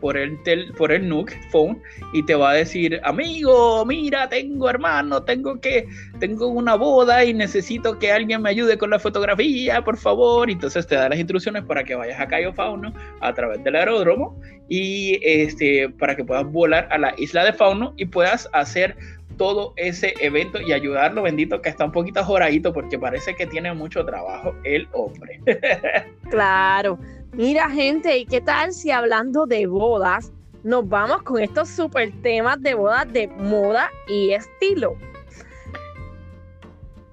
por 0.00 0.16
el, 0.16 0.38
por 0.76 0.92
el 0.92 1.08
Nook 1.08 1.32
phone 1.50 1.80
y 2.12 2.22
te 2.24 2.34
va 2.34 2.50
a 2.50 2.54
decir, 2.54 3.00
amigo, 3.04 3.84
mira, 3.86 4.28
tengo 4.28 4.68
hermano, 4.68 5.22
tengo 5.22 5.60
que, 5.60 5.86
tengo 6.18 6.48
una 6.48 6.74
boda 6.74 7.24
y 7.24 7.34
necesito 7.34 7.98
que 7.98 8.12
alguien 8.12 8.42
me 8.42 8.50
ayude 8.50 8.78
con 8.78 8.90
la 8.90 8.98
fotografía, 8.98 9.82
por 9.82 9.96
favor. 9.96 10.48
Y 10.48 10.54
entonces 10.54 10.86
te 10.86 10.94
da 10.94 11.08
las 11.08 11.18
instrucciones 11.18 11.64
para 11.64 11.84
que 11.84 11.94
vayas 11.94 12.20
a 12.20 12.26
Cayo 12.26 12.52
Fauno 12.52 12.92
a 13.20 13.32
través 13.34 13.62
del 13.62 13.76
aeródromo 13.76 14.40
y 14.68 15.18
este, 15.22 15.88
para 15.88 16.16
que 16.16 16.24
puedas 16.24 16.50
volar 16.50 16.88
a 16.90 16.98
la 16.98 17.14
isla 17.18 17.44
de 17.44 17.52
Fauno 17.52 17.94
y 17.96 18.06
puedas 18.06 18.48
hacer 18.52 18.96
todo 19.36 19.72
ese 19.76 20.12
evento 20.20 20.60
y 20.60 20.72
ayudarlo, 20.74 21.22
bendito, 21.22 21.62
que 21.62 21.70
está 21.70 21.86
un 21.86 21.92
poquito 21.92 22.22
joradito 22.22 22.74
porque 22.74 22.98
parece 22.98 23.34
que 23.34 23.46
tiene 23.46 23.72
mucho 23.72 24.04
trabajo 24.04 24.54
el 24.64 24.86
hombre. 24.92 25.40
claro. 26.30 26.98
Mira, 27.32 27.70
gente, 27.70 28.18
¿y 28.18 28.26
qué 28.26 28.40
tal 28.40 28.72
si 28.72 28.90
hablando 28.90 29.46
de 29.46 29.66
bodas, 29.66 30.32
nos 30.64 30.88
vamos 30.88 31.22
con 31.22 31.40
estos 31.40 31.68
super 31.68 32.10
temas 32.22 32.60
de 32.60 32.74
bodas 32.74 33.10
de 33.12 33.28
moda 33.28 33.90
y 34.08 34.32
estilo? 34.32 34.96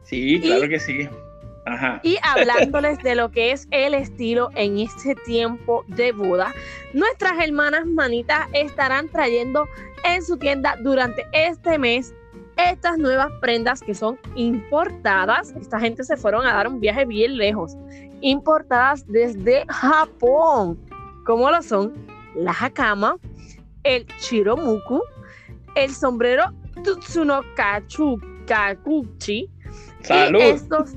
Sí, 0.04 0.40
claro 0.42 0.68
que 0.68 0.80
sí. 0.80 1.08
Ajá. 1.66 2.00
Y 2.02 2.18
hablándoles 2.24 2.98
de 3.00 3.16
lo 3.16 3.30
que 3.30 3.52
es 3.52 3.68
el 3.72 3.94
estilo 3.94 4.50
en 4.56 4.80
este 4.80 5.16
tiempo 5.26 5.84
de 5.88 6.14
boda, 6.14 6.54
nuestras 6.94 7.34
hermanas 7.44 7.86
manitas 7.86 8.48
estarán 8.54 9.10
trayendo 9.10 9.68
en 10.06 10.24
su 10.24 10.38
tienda 10.38 10.78
durante 10.82 11.26
este 11.34 11.78
mes 11.78 12.14
estas 12.58 12.98
nuevas 12.98 13.32
prendas 13.40 13.82
que 13.82 13.94
son 13.94 14.20
importadas. 14.36 15.54
Esta 15.60 15.80
gente 15.80 16.04
se 16.04 16.18
fueron 16.18 16.46
a 16.46 16.54
dar 16.54 16.68
un 16.68 16.80
viaje 16.80 17.06
bien 17.06 17.38
lejos. 17.38 17.78
Importadas 18.22 19.06
desde 19.08 19.66
Japón. 19.70 20.80
Como 21.26 21.50
lo 21.50 21.62
son 21.62 21.94
la 22.36 22.52
hakama, 22.52 23.18
el 23.84 24.06
chiromuku, 24.20 25.02
el 25.76 25.94
sombrero 25.94 26.54
Tutsuno 26.84 27.42
Kachu 27.56 28.20
Kakuchi. 28.46 29.50
¡Salud! 30.02 30.40
Y 30.40 30.44
estos, 30.44 30.96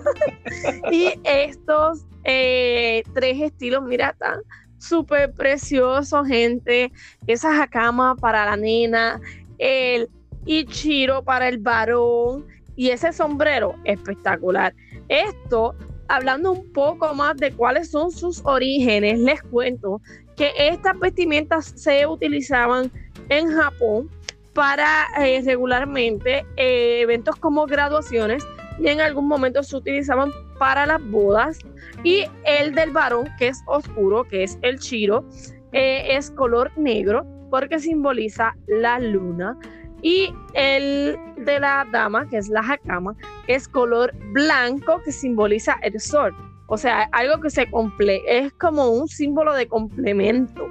y 0.90 1.12
estos 1.24 2.04
eh, 2.24 3.02
tres 3.14 3.40
estilos, 3.40 3.84
mira, 3.84 4.10
están 4.10 4.40
súper 4.78 5.32
preciosos, 5.32 6.26
gente. 6.26 6.90
Esa 7.26 7.62
hakama 7.62 8.16
para 8.16 8.44
la 8.44 8.56
nena, 8.56 9.20
el 9.58 10.08
y 10.44 10.64
Chiro 10.66 11.22
para 11.22 11.48
el 11.48 11.58
varón. 11.58 12.46
Y 12.76 12.90
ese 12.90 13.12
sombrero 13.12 13.76
espectacular. 13.84 14.74
Esto, 15.08 15.74
hablando 16.08 16.52
un 16.52 16.72
poco 16.72 17.14
más 17.14 17.36
de 17.36 17.52
cuáles 17.52 17.90
son 17.90 18.10
sus 18.10 18.42
orígenes, 18.44 19.20
les 19.20 19.42
cuento 19.42 20.00
que 20.36 20.52
estas 20.58 20.98
vestimentas 20.98 21.72
se 21.76 22.06
utilizaban 22.06 22.90
en 23.28 23.52
Japón 23.52 24.10
para 24.54 25.06
eh, 25.18 25.42
regularmente 25.44 26.46
eh, 26.56 27.00
eventos 27.02 27.36
como 27.36 27.66
graduaciones 27.66 28.44
y 28.78 28.88
en 28.88 29.00
algún 29.00 29.28
momento 29.28 29.62
se 29.62 29.76
utilizaban 29.76 30.30
para 30.58 30.86
las 30.86 31.04
bodas. 31.10 31.58
Y 32.02 32.24
el 32.44 32.74
del 32.74 32.90
varón 32.90 33.28
que 33.38 33.48
es 33.48 33.62
oscuro 33.66 34.24
que 34.24 34.44
es 34.44 34.58
el 34.62 34.78
chiro 34.78 35.24
eh, 35.72 36.16
es 36.16 36.30
color 36.30 36.70
negro 36.76 37.26
porque 37.50 37.78
simboliza 37.78 38.56
la 38.66 38.98
luna 38.98 39.56
y 40.04 40.34
el 40.52 41.18
de 41.38 41.58
la 41.58 41.86
dama, 41.90 42.28
que 42.28 42.36
es 42.36 42.50
la 42.50 42.62
jacama, 42.62 43.16
es 43.46 43.66
color 43.66 44.14
blanco 44.32 45.00
que 45.02 45.10
simboliza 45.10 45.78
el 45.80 45.98
sol. 45.98 46.36
O 46.66 46.76
sea, 46.76 47.08
algo 47.12 47.40
que 47.40 47.48
se 47.48 47.70
comple 47.70 48.22
es 48.28 48.52
como 48.52 48.90
un 48.90 49.08
símbolo 49.08 49.54
de 49.54 49.66
complemento. 49.66 50.68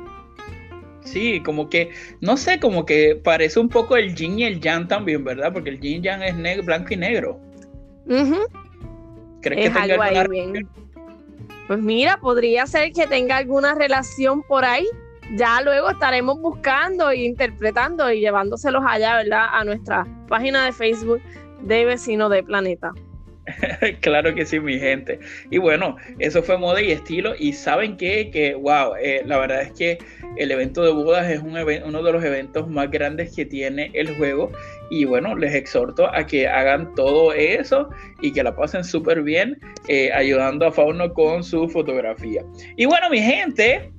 Sí, 1.02 1.42
como 1.42 1.68
que, 1.68 1.90
no 2.22 2.38
sé, 2.38 2.60
como 2.60 2.86
que 2.86 3.20
parece 3.22 3.60
un 3.60 3.70
poco 3.70 3.98
el 3.98 4.14
yin 4.14 4.38
y 4.38 4.44
el 4.44 4.62
yang 4.62 4.88
también, 4.88 5.24
¿verdad? 5.24 5.52
Porque 5.52 5.72
el 5.72 5.80
yin 5.80 6.02
y 6.02 6.02
yang 6.02 6.22
es 6.22 6.36
negro, 6.36 6.64
blanco 6.64 6.94
y 6.94 6.98
negro. 6.98 7.40
¿Crees 8.06 9.74
que 9.74 9.80
tenga 9.80 10.06
algo 10.06 10.30
bien. 10.30 10.70
Pues 11.68 11.80
mira, 11.80 12.18
podría 12.18 12.68
ser 12.68 12.92
que 12.92 13.08
tenga 13.08 13.38
alguna 13.38 13.74
relación 13.74 14.44
por 14.44 14.64
ahí 14.64 14.86
ya 15.36 15.62
luego 15.62 15.90
estaremos 15.90 16.40
buscando 16.40 17.10
e 17.10 17.24
interpretando 17.24 18.12
y 18.12 18.20
llevándoselos 18.20 18.84
allá, 18.86 19.18
¿verdad? 19.18 19.48
A 19.52 19.64
nuestra 19.64 20.08
página 20.28 20.66
de 20.66 20.72
Facebook 20.72 21.22
de 21.62 21.86
Vecino 21.86 22.30
de 22.30 22.44
Planeta. 22.44 22.94
claro 24.02 24.34
que 24.34 24.46
sí, 24.46 24.60
mi 24.60 24.80
gente. 24.80 25.20
Y 25.50 25.58
bueno, 25.58 25.98
eso 26.20 26.42
fue 26.44 26.58
moda 26.58 26.82
y 26.82 26.92
estilo. 26.92 27.34
Y 27.38 27.54
saben 27.54 27.98
qué? 27.98 28.30
que, 28.32 28.56
wow, 28.56 28.96
eh, 29.02 29.22
la 29.26 29.38
verdad 29.38 29.64
es 29.64 29.72
que 29.74 29.98
el 30.38 30.52
evento 30.52 30.84
de 30.84 30.92
bodas 30.92 31.30
es 31.30 31.42
un 31.42 31.58
uno 31.58 32.04
de 32.04 32.12
los 32.12 32.24
eventos 32.24 32.70
más 32.70 32.90
grandes 32.90 33.36
que 33.36 33.46
tiene 33.46 33.92
el 33.94 34.16
juego. 34.16 34.52
Y 34.90 35.06
bueno, 35.06 35.36
les 35.36 35.54
exhorto 35.54 36.08
a 36.14 36.26
que 36.26 36.48
hagan 36.48 36.94
todo 36.96 37.34
eso 37.34 37.90
y 38.22 38.32
que 38.32 38.44
la 38.44 38.56
pasen 38.56 38.84
súper 38.84 39.24
bien 39.24 39.60
eh, 39.88 40.12
ayudando 40.14 40.68
a 40.68 40.72
Fauno 40.72 41.14
con 41.14 41.44
su 41.44 41.68
fotografía. 41.70 42.44
Y 42.78 42.86
bueno, 42.86 43.10
mi 43.10 43.20
gente, 43.20 43.92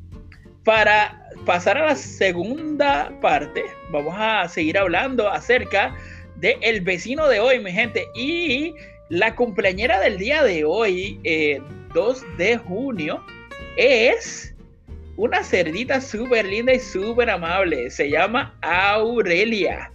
para 0.64 1.20
pasar 1.44 1.76
a 1.76 1.86
la 1.86 1.96
segunda 1.96 3.12
parte, 3.20 3.64
vamos 3.90 4.14
a 4.16 4.48
seguir 4.48 4.78
hablando 4.78 5.28
acerca 5.28 5.94
de 6.36 6.56
el 6.62 6.80
vecino 6.80 7.28
de 7.28 7.40
hoy, 7.40 7.60
mi 7.60 7.70
gente. 7.70 8.06
Y 8.14 8.74
la 9.10 9.34
cumpleañera 9.34 10.00
del 10.00 10.18
día 10.18 10.42
de 10.42 10.64
hoy, 10.64 11.20
2 11.94 12.22
eh, 12.22 12.26
de 12.38 12.56
junio, 12.56 13.22
es 13.76 14.54
una 15.16 15.44
cerdita 15.44 16.00
súper 16.00 16.46
linda 16.46 16.72
y 16.72 16.80
súper 16.80 17.30
amable. 17.30 17.90
Se 17.90 18.10
llama 18.10 18.56
Aurelia. 18.62 19.92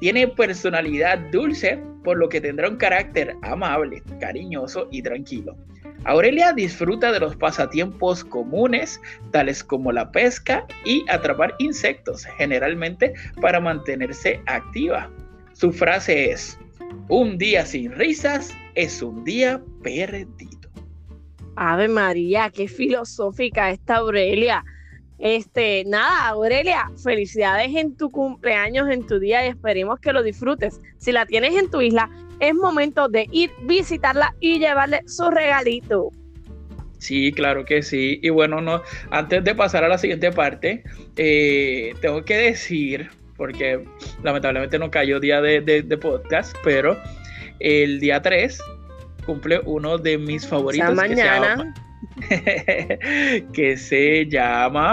Tiene 0.00 0.28
personalidad 0.28 1.18
dulce, 1.30 1.78
por 2.04 2.18
lo 2.18 2.28
que 2.28 2.40
tendrá 2.40 2.68
un 2.68 2.76
carácter 2.76 3.36
amable, 3.42 4.02
cariñoso 4.20 4.88
y 4.90 5.02
tranquilo. 5.02 5.56
Aurelia 6.04 6.52
disfruta 6.52 7.12
de 7.12 7.20
los 7.20 7.36
pasatiempos 7.36 8.24
comunes, 8.24 9.00
tales 9.32 9.62
como 9.62 9.92
la 9.92 10.10
pesca 10.10 10.66
y 10.84 11.04
atrapar 11.10 11.54
insectos, 11.58 12.24
generalmente 12.38 13.12
para 13.40 13.60
mantenerse 13.60 14.40
activa. 14.46 15.10
Su 15.52 15.72
frase 15.72 16.30
es, 16.30 16.58
un 17.08 17.36
día 17.36 17.66
sin 17.66 17.92
risas 17.92 18.54
es 18.74 19.02
un 19.02 19.24
día 19.24 19.60
perdido. 19.82 20.70
Ave 21.56 21.88
María, 21.88 22.50
qué 22.50 22.66
filosófica 22.66 23.70
esta 23.70 23.96
Aurelia. 23.96 24.64
Este, 25.20 25.84
nada, 25.86 26.28
Aurelia, 26.28 26.90
felicidades 27.02 27.74
en 27.76 27.94
tu 27.94 28.10
cumpleaños, 28.10 28.88
en 28.88 29.06
tu 29.06 29.18
día 29.18 29.44
y 29.44 29.50
esperemos 29.50 30.00
que 30.00 30.14
lo 30.14 30.22
disfrutes. 30.22 30.80
Si 30.96 31.12
la 31.12 31.26
tienes 31.26 31.54
en 31.54 31.70
tu 31.70 31.82
isla, 31.82 32.08
es 32.40 32.54
momento 32.54 33.08
de 33.08 33.28
ir 33.30 33.50
visitarla 33.64 34.34
y 34.40 34.58
llevarle 34.58 35.02
su 35.06 35.30
regalito. 35.30 36.10
Sí, 36.98 37.32
claro 37.32 37.66
que 37.66 37.82
sí. 37.82 38.18
Y 38.22 38.30
bueno, 38.30 38.62
no, 38.62 38.82
antes 39.10 39.44
de 39.44 39.54
pasar 39.54 39.84
a 39.84 39.88
la 39.88 39.98
siguiente 39.98 40.32
parte, 40.32 40.84
eh, 41.16 41.94
tengo 42.00 42.24
que 42.24 42.36
decir, 42.38 43.10
porque 43.36 43.84
lamentablemente 44.22 44.78
no 44.78 44.90
cayó 44.90 45.20
día 45.20 45.42
de, 45.42 45.82
podcast, 46.00 46.56
pero 46.64 46.98
el 47.58 48.00
día 48.00 48.22
3 48.22 48.58
cumple 49.26 49.60
uno 49.64 49.98
de 49.98 50.16
mis 50.16 50.46
favoritos. 50.46 50.94
mañana. 50.94 51.14
Que 51.14 51.22
se 51.22 51.24
llama, 51.24 51.89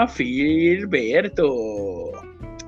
Filberto. 0.08 1.44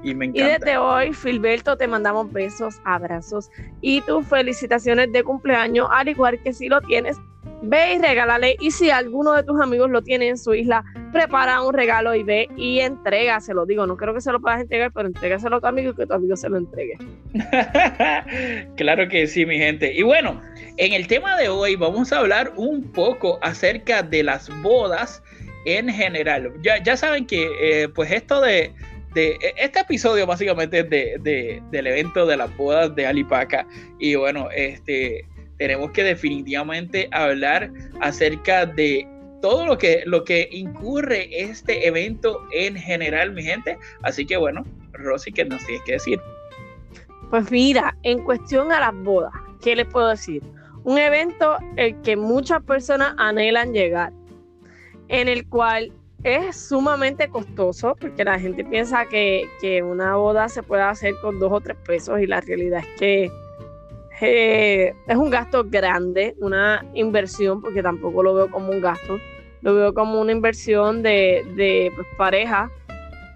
Y 0.03 0.15
me 0.15 0.27
encanta. 0.27 0.41
Y 0.41 0.53
desde 0.53 0.79
hoy, 0.79 1.13
Filberto, 1.13 1.77
te 1.77 1.87
mandamos 1.87 2.33
besos, 2.33 2.81
abrazos 2.85 3.51
y 3.83 4.01
tus 4.03 4.27
felicitaciones 4.27 5.13
de 5.13 5.23
cumpleaños, 5.23 5.89
al 5.91 6.09
igual 6.09 6.43
que 6.43 6.55
si 6.55 6.69
lo 6.69 6.81
tienes 6.81 7.19
ve 7.63 7.95
y 7.95 7.99
regálale. 7.99 8.57
Y 8.61 8.71
si 8.71 8.91
alguno 8.91 9.33
de 9.33 9.43
tus 9.43 9.61
amigos 9.61 9.91
lo 9.91 10.03
tiene 10.03 10.29
en 10.29 10.39
su 10.39 10.55
isla, 10.55 10.85
prepara 11.13 11.63
un 11.63 11.75
regalo 11.75 12.15
y 12.15 12.23
ve 12.23 12.49
y 12.57 12.81
entrégaselo. 12.81 13.67
Digo, 13.67 13.87
no 13.87 13.97
creo 13.97 14.15
que 14.15 14.21
se 14.21 14.33
lo 14.33 14.41
puedas 14.41 14.61
entregar, 14.61 14.93
pero 14.93 15.09
entrégaselo 15.09 15.57
a 15.57 15.61
tu 15.61 15.67
amigo 15.67 15.91
y 15.91 15.95
que 15.95 16.07
tu 16.07 16.15
amigo 16.15 16.37
se 16.37 16.49
lo 16.49 16.59
entregue. 16.59 16.99
claro 18.77 19.09
que 19.09 19.27
sí, 19.27 19.47
mi 19.47 19.59
gente. 19.59 19.93
Y 19.93 20.03
bueno, 20.03 20.41
en 20.77 20.93
el 20.93 21.07
tema 21.07 21.37
de 21.37 21.49
hoy 21.49 21.77
vamos 21.77 22.13
a 22.13 22.19
hablar 22.19 22.53
un 22.57 22.91
poco 22.93 23.39
acerca 23.43 24.03
de 24.03 24.23
las 24.23 24.51
bodas 24.63 25.23
en 25.67 25.89
general. 25.89 26.53
Ya, 26.63 26.83
ya 26.83 26.97
saben 26.97 27.27
que 27.27 27.51
eh, 27.61 27.89
pues 27.89 28.11
esto 28.11 28.41
de, 28.41 28.73
de, 29.15 29.39
este 29.57 29.81
episodio 29.81 30.27
básicamente 30.27 30.81
es 30.81 30.91
de, 30.91 31.63
del 31.71 31.87
evento 31.87 32.27
de 32.27 32.37
las 32.37 32.55
bodas 32.57 32.95
de 32.95 33.07
Alipaca. 33.07 33.67
Y 33.99 34.15
bueno, 34.15 34.49
este 34.55 35.27
tenemos 35.61 35.91
que 35.91 36.03
definitivamente 36.03 37.07
hablar 37.13 37.71
acerca 38.01 38.65
de 38.65 39.07
todo 39.43 39.67
lo 39.67 39.77
que, 39.77 40.03
lo 40.07 40.25
que 40.25 40.49
incurre 40.51 41.29
este 41.39 41.87
evento 41.87 42.43
en 42.53 42.77
general, 42.77 43.33
mi 43.33 43.43
gente. 43.43 43.79
Así 44.03 44.25
que 44.25 44.39
bueno, 44.39 44.65
Rosy, 44.93 45.31
¿qué 45.31 45.45
nos 45.45 45.63
tienes 45.67 45.85
que 45.85 45.93
decir? 45.93 46.19
Pues 47.29 47.51
mira, 47.51 47.95
en 48.05 48.25
cuestión 48.25 48.73
a 48.73 48.81
las 48.81 48.95
bodas, 49.05 49.33
¿qué 49.63 49.77
les 49.77 49.87
puedo 49.87 50.09
decir? 50.09 50.43
Un 50.85 50.97
evento 50.97 51.59
el 51.77 52.01
que 52.01 52.17
muchas 52.17 52.63
personas 52.63 53.15
anhelan 53.19 53.75
llegar, 53.75 54.15
en 55.09 55.29
el 55.29 55.47
cual 55.47 55.93
es 56.25 56.57
sumamente 56.57 57.29
costoso, 57.29 57.99
porque 58.01 58.25
la 58.25 58.39
gente 58.39 58.65
piensa 58.65 59.05
que, 59.05 59.47
que 59.61 59.83
una 59.83 60.17
boda 60.17 60.49
se 60.49 60.63
puede 60.63 60.83
hacer 60.85 61.15
con 61.21 61.39
dos 61.39 61.53
o 61.53 61.61
tres 61.61 61.77
pesos 61.85 62.19
y 62.19 62.27
la 62.27 62.41
realidad 62.41 62.81
es 62.81 62.99
que 62.99 63.31
eh, 64.21 64.95
es 65.07 65.17
un 65.17 65.31
gasto 65.31 65.65
grande, 65.65 66.35
una 66.39 66.85
inversión, 66.95 67.61
porque 67.61 67.83
tampoco 67.83 68.23
lo 68.23 68.35
veo 68.35 68.51
como 68.51 68.71
un 68.71 68.81
gasto, 68.81 69.19
lo 69.63 69.75
veo 69.75 69.95
como 69.95 70.21
una 70.21 70.33
inversión 70.33 71.03
de, 71.03 71.93
pues, 71.95 72.07
pareja, 72.17 72.71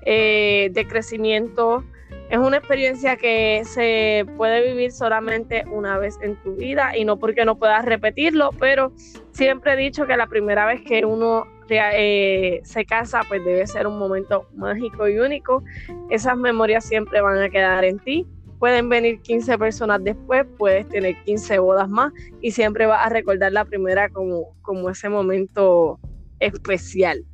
eh, 0.04 0.70
de 0.72 0.86
crecimiento. 0.86 1.84
Es 2.30 2.38
una 2.38 2.56
experiencia 2.56 3.16
que 3.16 3.62
se 3.64 4.26
puede 4.36 4.66
vivir 4.66 4.92
solamente 4.92 5.64
una 5.70 5.98
vez 5.98 6.18
en 6.22 6.36
tu 6.42 6.54
vida 6.56 6.96
y 6.96 7.04
no 7.04 7.18
porque 7.18 7.44
no 7.44 7.56
puedas 7.56 7.84
repetirlo, 7.84 8.50
pero 8.58 8.92
siempre 9.32 9.74
he 9.74 9.76
dicho 9.76 10.06
que 10.06 10.16
la 10.16 10.26
primera 10.26 10.66
vez 10.66 10.80
que 10.82 11.04
uno 11.04 11.44
eh, 11.68 12.60
se 12.64 12.84
casa, 12.84 13.22
pues 13.28 13.44
debe 13.44 13.66
ser 13.66 13.86
un 13.86 13.98
momento 13.98 14.48
mágico 14.54 15.08
y 15.08 15.18
único. 15.18 15.62
Esas 16.10 16.36
memorias 16.36 16.84
siempre 16.84 17.20
van 17.20 17.38
a 17.42 17.50
quedar 17.50 17.84
en 17.84 17.98
ti 17.98 18.26
pueden 18.58 18.88
venir 18.88 19.20
15 19.20 19.58
personas 19.58 20.02
después, 20.02 20.46
puedes 20.58 20.88
tener 20.88 21.16
15 21.24 21.58
bodas 21.58 21.88
más 21.88 22.12
y 22.40 22.50
siempre 22.50 22.86
vas 22.86 23.04
a 23.04 23.08
recordar 23.08 23.52
la 23.52 23.64
primera 23.64 24.08
como, 24.08 24.54
como 24.62 24.90
ese 24.90 25.08
momento 25.08 25.98
especial. 26.40 27.24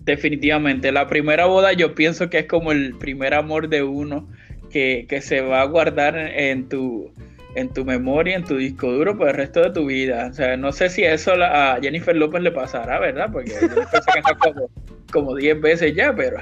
Definitivamente, 0.00 0.92
la 0.92 1.06
primera 1.06 1.46
boda 1.46 1.72
yo 1.72 1.94
pienso 1.94 2.28
que 2.28 2.40
es 2.40 2.46
como 2.46 2.72
el 2.72 2.94
primer 2.98 3.32
amor 3.32 3.68
de 3.68 3.82
uno 3.82 4.28
que, 4.70 5.06
se 5.22 5.40
va 5.40 5.62
a 5.62 5.66
guardar 5.66 6.16
en 6.16 6.68
tu, 6.68 7.12
en 7.54 7.68
tu 7.72 7.84
memoria, 7.84 8.36
en 8.36 8.44
tu 8.44 8.56
disco 8.56 8.90
duro 8.92 9.16
por 9.16 9.28
el 9.28 9.34
resto 9.34 9.60
de 9.60 9.70
tu 9.70 9.86
vida. 9.86 10.28
O 10.30 10.34
sea, 10.34 10.56
no 10.56 10.72
sé 10.72 10.88
si 10.88 11.04
eso 11.04 11.32
a 11.34 11.78
Jennifer 11.80 12.16
López 12.16 12.42
le 12.42 12.50
pasará, 12.50 12.98
¿verdad? 12.98 13.30
Porque 13.32 13.52
Jennifer 13.52 13.86
se 14.02 14.34
como, 14.40 14.70
como 15.12 15.36
10 15.36 15.60
veces 15.60 15.94
ya, 15.94 16.14
pero 16.14 16.38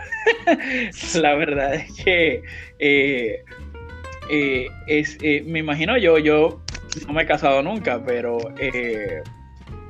la 1.21 1.35
verdad 1.35 1.75
es 1.75 2.05
que 2.05 2.43
eh, 2.79 3.43
eh, 4.31 4.67
es, 4.87 5.19
eh, 5.23 5.43
me 5.47 5.59
imagino 5.59 5.99
yo, 5.99 6.19
yo 6.19 6.63
no 7.07 7.13
me 7.13 7.23
he 7.23 7.27
casado 7.27 7.63
nunca, 7.63 8.03
pero 8.05 8.39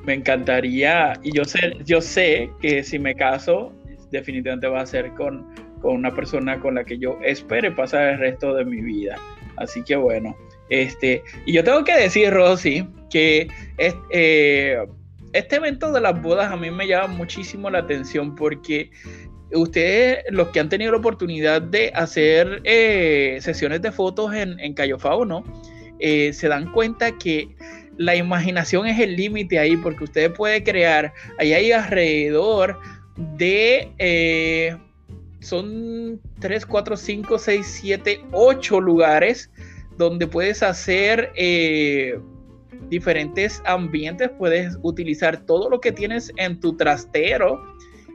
me 0.04 0.14
encantaría, 0.14 1.12
y 1.22 1.32
yo 1.32 1.44
sé, 1.44 1.76
yo 1.84 2.00
sé 2.00 2.50
que 2.60 2.82
si 2.82 2.98
me 2.98 3.14
caso, 3.14 3.72
definitivamente 4.10 4.66
va 4.66 4.80
a 4.80 4.86
ser 4.86 5.12
con, 5.12 5.46
con 5.80 5.94
una 5.94 6.10
persona 6.12 6.58
con 6.58 6.74
la 6.74 6.84
que 6.84 6.98
yo 6.98 7.18
espere 7.22 7.70
pasar 7.70 8.14
el 8.14 8.18
resto 8.18 8.54
de 8.54 8.64
mi 8.64 8.80
vida. 8.80 9.16
Así 9.56 9.82
que 9.84 9.96
bueno, 9.96 10.36
este, 10.68 11.22
y 11.46 11.52
yo 11.52 11.64
tengo 11.64 11.84
que 11.84 11.96
decir, 11.96 12.30
Rosy, 12.30 12.88
que 13.10 13.48
es, 13.78 13.94
este 15.32 15.56
evento 15.56 15.92
de 15.92 16.00
las 16.00 16.20
bodas 16.20 16.52
a 16.52 16.56
mí 16.56 16.70
me 16.70 16.86
llama 16.86 17.08
muchísimo 17.08 17.70
la 17.70 17.78
atención 17.78 18.34
porque 18.34 18.90
ustedes, 19.54 20.24
los 20.30 20.48
que 20.48 20.60
han 20.60 20.68
tenido 20.68 20.92
la 20.92 20.98
oportunidad 20.98 21.62
de 21.62 21.90
hacer 21.94 22.60
eh, 22.64 23.38
sesiones 23.40 23.82
de 23.82 23.92
fotos 23.92 24.34
en, 24.34 24.58
en 24.60 24.74
Fauno, 24.98 25.44
eh, 25.98 26.32
se 26.32 26.48
dan 26.48 26.70
cuenta 26.72 27.16
que 27.18 27.48
la 27.96 28.16
imaginación 28.16 28.86
es 28.86 28.98
el 28.98 29.16
límite 29.16 29.58
ahí 29.58 29.76
porque 29.76 30.04
usted 30.04 30.32
puede 30.32 30.62
crear, 30.62 31.12
ahí 31.38 31.52
hay 31.52 31.72
alrededor 31.72 32.78
de, 33.36 33.92
eh, 33.98 34.76
son 35.40 36.20
3, 36.40 36.66
4, 36.66 36.96
5, 36.96 37.38
6, 37.38 37.66
7, 37.66 38.20
8 38.32 38.80
lugares 38.80 39.50
donde 39.96 40.26
puedes 40.26 40.62
hacer 40.62 41.32
diferentes 42.88 43.62
ambientes, 43.64 44.30
puedes 44.38 44.76
utilizar 44.82 45.44
todo 45.46 45.70
lo 45.70 45.80
que 45.80 45.92
tienes 45.92 46.32
en 46.36 46.60
tu 46.60 46.76
trastero, 46.76 47.60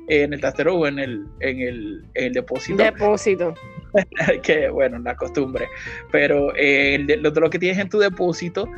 en 0.08 0.34
el 0.34 0.40
trastero 0.40 0.76
o 0.76 0.88
en 0.88 1.00
el, 1.00 1.26
en 1.40 2.04
el, 2.14 2.34
depósito. 2.34 2.84
Depósito. 2.84 3.54
que 4.44 4.70
bueno, 4.70 5.00
la 5.00 5.16
costumbre, 5.16 5.68
pero 6.12 6.54
eh, 6.56 7.06
lo, 7.20 7.32
lo 7.32 7.50
que 7.50 7.60
tienes 7.60 7.80
en 7.80 7.90
tu 7.90 8.00
depósito 8.00 8.70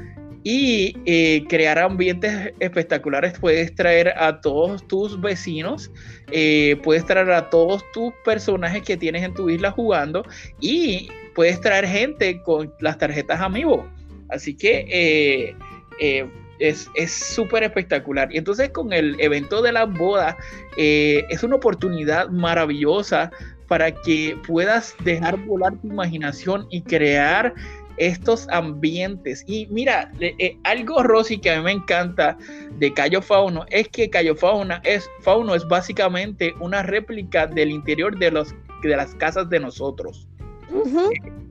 y 0.44 0.96
eh, 1.06 1.44
crear 1.50 1.80
ambientes 1.80 2.54
espectaculares. 2.60 3.38
Puedes 3.40 3.76
traer 3.76 4.14
a 4.18 4.40
todos 4.42 4.88
tus 4.88 5.20
vecinos, 5.20 5.92
eh, 6.32 6.80
puedes 6.84 7.06
traer 7.06 7.32
a 7.32 7.50
todos 7.50 7.84
tus 7.92 8.14
personajes 8.24 8.84
que 8.84 8.98
tienes 8.98 9.24
en 9.24 9.34
tu 9.34 9.50
isla 9.50 9.72
jugando 9.72 10.24
y 10.62 11.10
puedes 11.36 11.60
traer 11.62 11.88
gente 11.88 12.42
con 12.42 12.74
las 12.80 12.98
tarjetas 12.98 13.42
amigos. 13.42 13.86
Así 14.30 14.56
que 14.56 15.56
eh, 16.00 16.30
es 16.60 17.12
súper 17.12 17.64
espectacular. 17.64 18.34
Y 18.34 18.38
entonces 18.38 18.70
con 18.70 18.94
el 18.94 19.20
evento 19.20 19.62
de 19.62 19.72
la 19.72 19.86
boda 19.86 20.38
eh, 20.78 21.26
es 21.30 21.44
una 21.44 21.56
oportunidad 21.56 22.30
maravillosa 22.30 23.32
para 23.68 23.92
que 23.92 24.38
puedas 24.48 24.96
dejar 25.04 25.38
volar 25.46 25.74
tu 25.78 25.88
imaginación 25.88 26.68
y 26.70 26.82
crear 26.82 27.54
estos 27.98 28.48
ambientes. 28.50 29.44
Y 29.46 29.68
mira, 29.68 30.12
eh, 30.20 30.58
algo, 30.64 31.04
Rosy, 31.04 31.38
que 31.38 31.52
a 31.52 31.58
mí 31.58 31.64
me 31.64 31.72
encanta 31.72 32.38
de 32.78 32.94
Cayo 32.94 33.22
Fauno 33.22 33.66
es 33.70 33.90
que 33.90 34.10
Cayo 34.10 34.36
Fauna 34.36 34.82
es, 34.84 35.10
Fauno 35.22 35.54
es 35.54 35.68
básicamente 35.68 36.54
una 36.60 36.82
réplica 36.82 37.46
del 37.46 37.72
interior 37.72 38.18
de, 38.18 38.32
los, 38.32 38.56
de 38.82 38.96
las 38.96 39.14
casas 39.16 39.50
de 39.50 39.60
nosotros. 39.60 40.28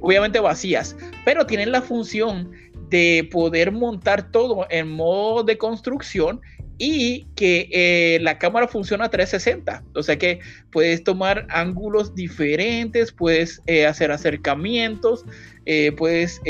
Obviamente 0.01 0.41
vacías, 0.41 0.97
pero 1.25 1.47
tienen 1.47 1.73
la 1.73 1.83
función 1.83 2.51
de 2.89 3.29
poder 3.31 3.73
montar 3.73 4.31
todo 4.31 4.67
en 4.71 4.89
modo 4.91 5.43
de 5.45 5.59
construcción 5.59 6.41
y 6.79 7.27
que 7.35 7.69
eh, 7.73 8.19
la 8.23 8.39
cámara 8.39 8.69
funciona 8.69 9.09
360. 9.09 9.83
O 9.95 10.03
sea 10.03 10.17
que 10.17 10.39
puedes 10.71 11.03
tomar 11.03 11.47
ángulos 11.51 12.15
diferentes, 12.15 13.11
puedes 13.11 13.61
eh, 13.67 13.85
hacer 13.85 14.13
acercamientos, 14.13 15.25
eh, 15.67 15.93
puedes 15.93 16.41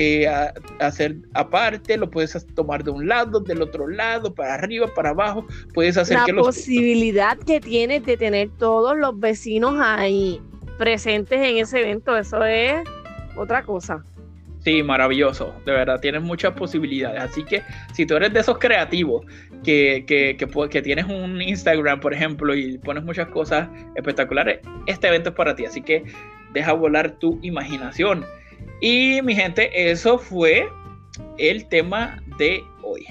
hacer 0.78 1.16
aparte, 1.33 1.96
lo 1.96 2.11
puedes 2.11 2.46
tomar 2.54 2.85
de 2.85 2.90
un 2.90 3.09
lado, 3.09 3.40
del 3.40 3.62
otro 3.62 3.88
lado, 3.88 4.35
para 4.35 4.54
arriba, 4.54 4.87
para 4.94 5.11
abajo. 5.11 5.46
Puedes 5.72 5.96
hacer 5.96 6.18
la 6.18 6.26
que 6.26 6.33
los... 6.33 6.46
posibilidad 6.46 7.38
que 7.38 7.61
tienes 7.61 8.04
de 8.04 8.18
tener 8.18 8.50
todos 8.59 8.96
los 8.96 9.18
vecinos 9.18 9.76
ahí 9.81 10.40
presentes 10.78 11.38
en 11.40 11.58
ese 11.58 11.80
evento, 11.80 12.16
eso 12.16 12.44
es 12.44 12.82
otra 13.36 13.62
cosa. 13.62 14.04
Sí, 14.60 14.82
maravilloso, 14.82 15.54
de 15.64 15.72
verdad, 15.72 16.00
tienes 16.00 16.22
muchas 16.22 16.52
posibilidades. 16.52 17.20
Así 17.22 17.44
que 17.44 17.62
si 17.92 18.04
tú 18.04 18.16
eres 18.16 18.32
de 18.32 18.40
esos 18.40 18.58
creativos 18.58 19.24
que, 19.64 20.04
que, 20.06 20.36
que, 20.36 20.82
tienes 20.82 21.06
un 21.06 21.40
Instagram, 21.40 22.00
por 22.00 22.12
ejemplo, 22.12 22.54
y 22.54 22.78
pones 22.78 23.04
muchas 23.04 23.28
cosas 23.28 23.68
espectaculares, 23.94 24.60
este 24.86 25.08
evento 25.08 25.30
es 25.30 25.36
para 25.36 25.54
ti. 25.54 25.64
Así 25.64 25.80
que 25.80 26.04
deja 26.52 26.72
volar 26.72 27.12
tu 27.18 27.38
imaginación. 27.42 28.24
Y 28.80 29.20
mi 29.22 29.34
gente, 29.34 29.90
eso 29.90 30.18
fue 30.18 30.68
el 31.38 31.68
tema 31.68 32.20
de 32.38 32.62
hoy. 32.82 33.06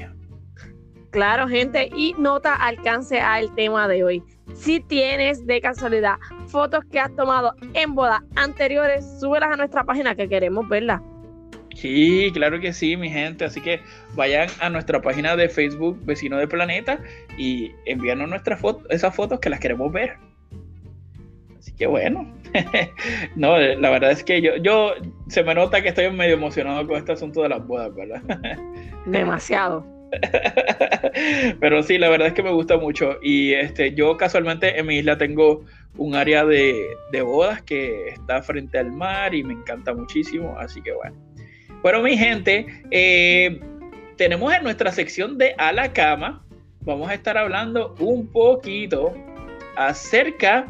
Claro, 1.11 1.47
gente, 1.47 1.89
y 1.95 2.13
nota 2.19 2.53
alcance 2.53 3.19
al 3.19 3.53
tema 3.55 3.87
de 3.87 4.03
hoy. 4.03 4.23
Si 4.55 4.79
tienes 4.79 5.45
de 5.45 5.61
casualidad 5.61 6.15
fotos 6.47 6.83
que 6.91 6.99
has 6.99 7.15
tomado 7.15 7.53
en 7.73 7.95
bodas 7.95 8.21
anteriores, 8.35 9.05
súbelas 9.19 9.53
a 9.53 9.57
nuestra 9.57 9.83
página 9.83 10.15
que 10.15 10.27
queremos 10.27 10.67
verlas. 10.67 11.01
Sí, 11.75 12.31
claro 12.33 12.59
que 12.59 12.73
sí, 12.73 12.97
mi 12.97 13.09
gente. 13.09 13.45
Así 13.45 13.61
que 13.61 13.81
vayan 14.15 14.49
a 14.59 14.69
nuestra 14.69 15.01
página 15.01 15.35
de 15.35 15.47
Facebook 15.47 15.99
Vecino 16.05 16.37
de 16.37 16.47
Planeta 16.47 16.99
y 17.37 17.71
envíanos 17.85 18.29
nuestras 18.29 18.59
fotos, 18.59 18.87
esas 18.89 19.15
fotos 19.15 19.39
que 19.39 19.49
las 19.49 19.59
queremos 19.59 19.91
ver. 19.91 20.17
Así 21.59 21.71
que 21.73 21.85
bueno. 21.85 22.33
no, 23.35 23.59
la 23.59 23.89
verdad 23.89 24.11
es 24.11 24.23
que 24.23 24.41
yo, 24.41 24.55
yo 24.57 24.93
se 25.27 25.43
me 25.43 25.53
nota 25.53 25.83
que 25.83 25.89
estoy 25.89 26.09
medio 26.11 26.33
emocionado 26.33 26.87
con 26.87 26.97
este 26.97 27.11
asunto 27.11 27.43
de 27.43 27.49
las 27.49 27.65
bodas, 27.67 27.93
¿verdad? 27.93 28.23
Demasiado. 29.05 29.96
Pero 31.59 31.83
sí, 31.83 31.97
la 31.97 32.09
verdad 32.09 32.29
es 32.29 32.33
que 32.33 32.43
me 32.43 32.51
gusta 32.51 32.77
mucho. 32.77 33.17
Y 33.21 33.53
este, 33.53 33.93
yo 33.93 34.17
casualmente 34.17 34.79
en 34.79 34.85
mi 34.85 34.97
isla 34.97 35.17
tengo 35.17 35.65
un 35.97 36.15
área 36.15 36.45
de, 36.45 36.87
bodas 37.23 37.61
que 37.63 38.09
está 38.09 38.41
frente 38.41 38.77
al 38.77 38.91
mar 38.91 39.33
y 39.33 39.43
me 39.43 39.53
encanta 39.53 39.93
muchísimo. 39.93 40.57
Así 40.59 40.81
que 40.81 40.91
bueno. 40.93 41.15
Bueno, 41.81 42.01
mi 42.01 42.17
gente, 42.17 42.65
eh, 42.91 43.59
tenemos 44.17 44.53
en 44.53 44.63
nuestra 44.63 44.91
sección 44.91 45.37
de 45.37 45.53
A 45.57 45.71
la 45.71 45.93
Cama, 45.93 46.43
vamos 46.81 47.09
a 47.09 47.13
estar 47.13 47.37
hablando 47.37 47.95
un 47.99 48.27
poquito 48.27 49.13
acerca 49.75 50.67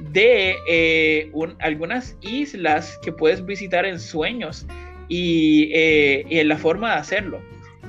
de 0.00 0.56
eh, 0.68 1.30
algunas 1.60 2.16
islas 2.20 2.98
que 3.02 3.12
puedes 3.12 3.44
visitar 3.44 3.84
en 3.84 4.00
sueños 4.00 4.66
y, 5.08 5.70
eh, 5.72 6.24
en 6.28 6.48
la 6.48 6.56
forma 6.56 6.92
de 6.92 7.00
hacerlo. 7.00 7.40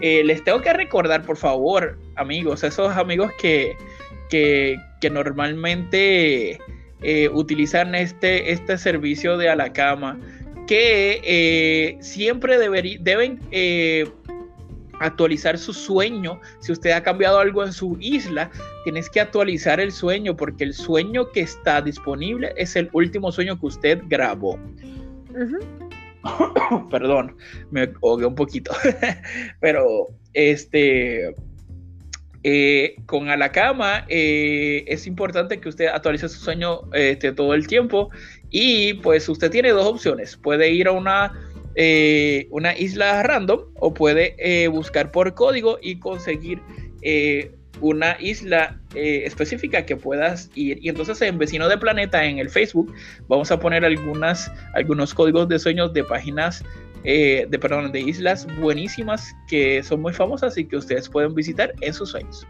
Les 0.01 0.43
tengo 0.43 0.61
que 0.61 0.73
recordar, 0.73 1.23
por 1.23 1.37
favor, 1.37 1.97
amigos, 2.15 2.63
esos 2.63 2.95
amigos 2.95 3.31
que, 3.39 3.75
que, 4.29 4.77
normalmente 5.11 6.59
utilizan 7.31 7.95
este, 7.95 8.51
este 8.51 8.77
servicio 8.77 9.37
de 9.37 9.49
a 9.49 9.55
la 9.55 9.71
cama 9.71 10.17
que 10.69 11.19
eh, 11.23 11.97
siempre 11.99 12.59
deben 12.59 13.39
eh, 13.49 14.07
actualizar 14.99 15.57
su 15.57 15.73
sueño. 15.73 16.39
Si 16.59 16.71
usted 16.71 16.91
ha 16.91 17.01
cambiado 17.01 17.39
algo 17.39 17.65
en 17.65 17.73
su 17.73 17.97
isla, 17.99 18.51
tienes 18.83 19.09
que 19.09 19.19
actualizar 19.19 19.79
el 19.79 19.91
sueño 19.91 20.35
porque 20.35 20.65
el 20.65 20.75
sueño 20.75 21.31
que 21.31 21.39
está 21.39 21.81
disponible 21.81 22.53
es 22.55 22.75
el 22.75 22.87
último 22.93 23.31
sueño 23.31 23.59
que 23.59 23.65
usted 23.65 23.99
grabó. 24.05 24.59
Perdón, 26.91 27.35
me 27.71 27.91
ahogué 28.01 28.25
un 28.25 28.35
poquito. 28.35 28.71
Pero 29.59 30.07
este 30.33 31.33
eh, 32.43 32.95
con 33.05 33.29
a 33.29 33.35
la 33.35 33.51
cama 33.51 34.05
eh, 34.07 34.85
es 34.87 35.07
importante 35.07 35.59
que 35.59 35.67
usted 35.67 35.87
actualice 35.87 36.29
su 36.29 36.39
sueño 36.39 36.81
este, 36.93 37.33
todo 37.33 37.53
el 37.53 37.67
tiempo 37.67 38.11
y 38.49 38.93
pues 38.95 39.27
usted 39.27 39.51
tiene 39.51 39.71
dos 39.71 39.85
opciones. 39.85 40.37
Puede 40.37 40.71
ir 40.71 40.87
a 40.87 40.93
una, 40.93 41.33
eh, 41.75 42.47
una 42.51 42.77
isla 42.77 43.23
random 43.23 43.59
o 43.75 43.93
puede 43.93 44.67
buscar 44.69 45.11
por 45.11 45.33
código 45.33 45.79
y 45.81 45.99
conseguir 45.99 46.61
una 47.81 48.17
isla 48.19 48.79
específica 48.95 49.85
que 49.85 49.95
puedas 49.95 50.49
ir. 50.55 50.79
Y 50.81 50.89
entonces 50.89 51.21
en 51.21 51.37
Vecino 51.37 51.69
de 51.69 51.77
Planeta 51.77 52.23
en 52.25 52.39
el 52.39 52.49
Facebook 52.49 52.93
vamos 53.27 53.51
a 53.51 53.59
poner 53.59 53.85
algunas, 53.85 54.51
algunos 54.73 55.13
códigos 55.13 55.47
de 55.47 55.59
sueños 55.59 55.93
de 55.93 56.03
páginas 56.03 56.63
eh, 57.03 57.47
de, 57.49 57.59
perdón, 57.59 57.91
de 57.91 58.01
islas 58.01 58.45
buenísimas 58.59 59.33
que 59.47 59.81
son 59.83 60.01
muy 60.01 60.13
famosas 60.13 60.57
y 60.57 60.65
que 60.65 60.75
ustedes 60.75 61.07
pueden 61.07 61.33
visitar 61.33 61.73
en 61.81 61.93
sus 61.93 62.09
sueños. 62.09 62.45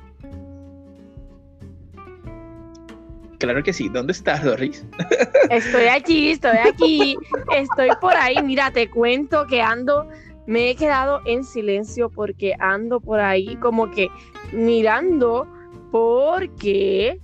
Claro 3.37 3.63
que 3.63 3.71
sí. 3.71 3.87
¿Dónde 3.89 4.11
estás, 4.11 4.43
Doris? 4.43 4.83
Estoy 5.49 5.85
aquí, 5.85 6.31
estoy 6.31 6.57
aquí, 6.57 7.17
estoy 7.55 7.89
por 8.01 8.13
ahí. 8.15 8.35
Mira, 8.43 8.69
te 8.71 8.89
cuento 8.89 9.45
que 9.47 9.61
ando, 9.61 10.09
me 10.49 10.71
he 10.71 10.75
quedado 10.75 11.21
en 11.25 11.43
silencio 11.43 12.09
porque 12.09 12.55
ando 12.57 12.99
por 12.99 13.19
ahí 13.19 13.55
como 13.57 13.91
que 13.91 14.09
mirando 14.51 15.47
porque 15.91 17.19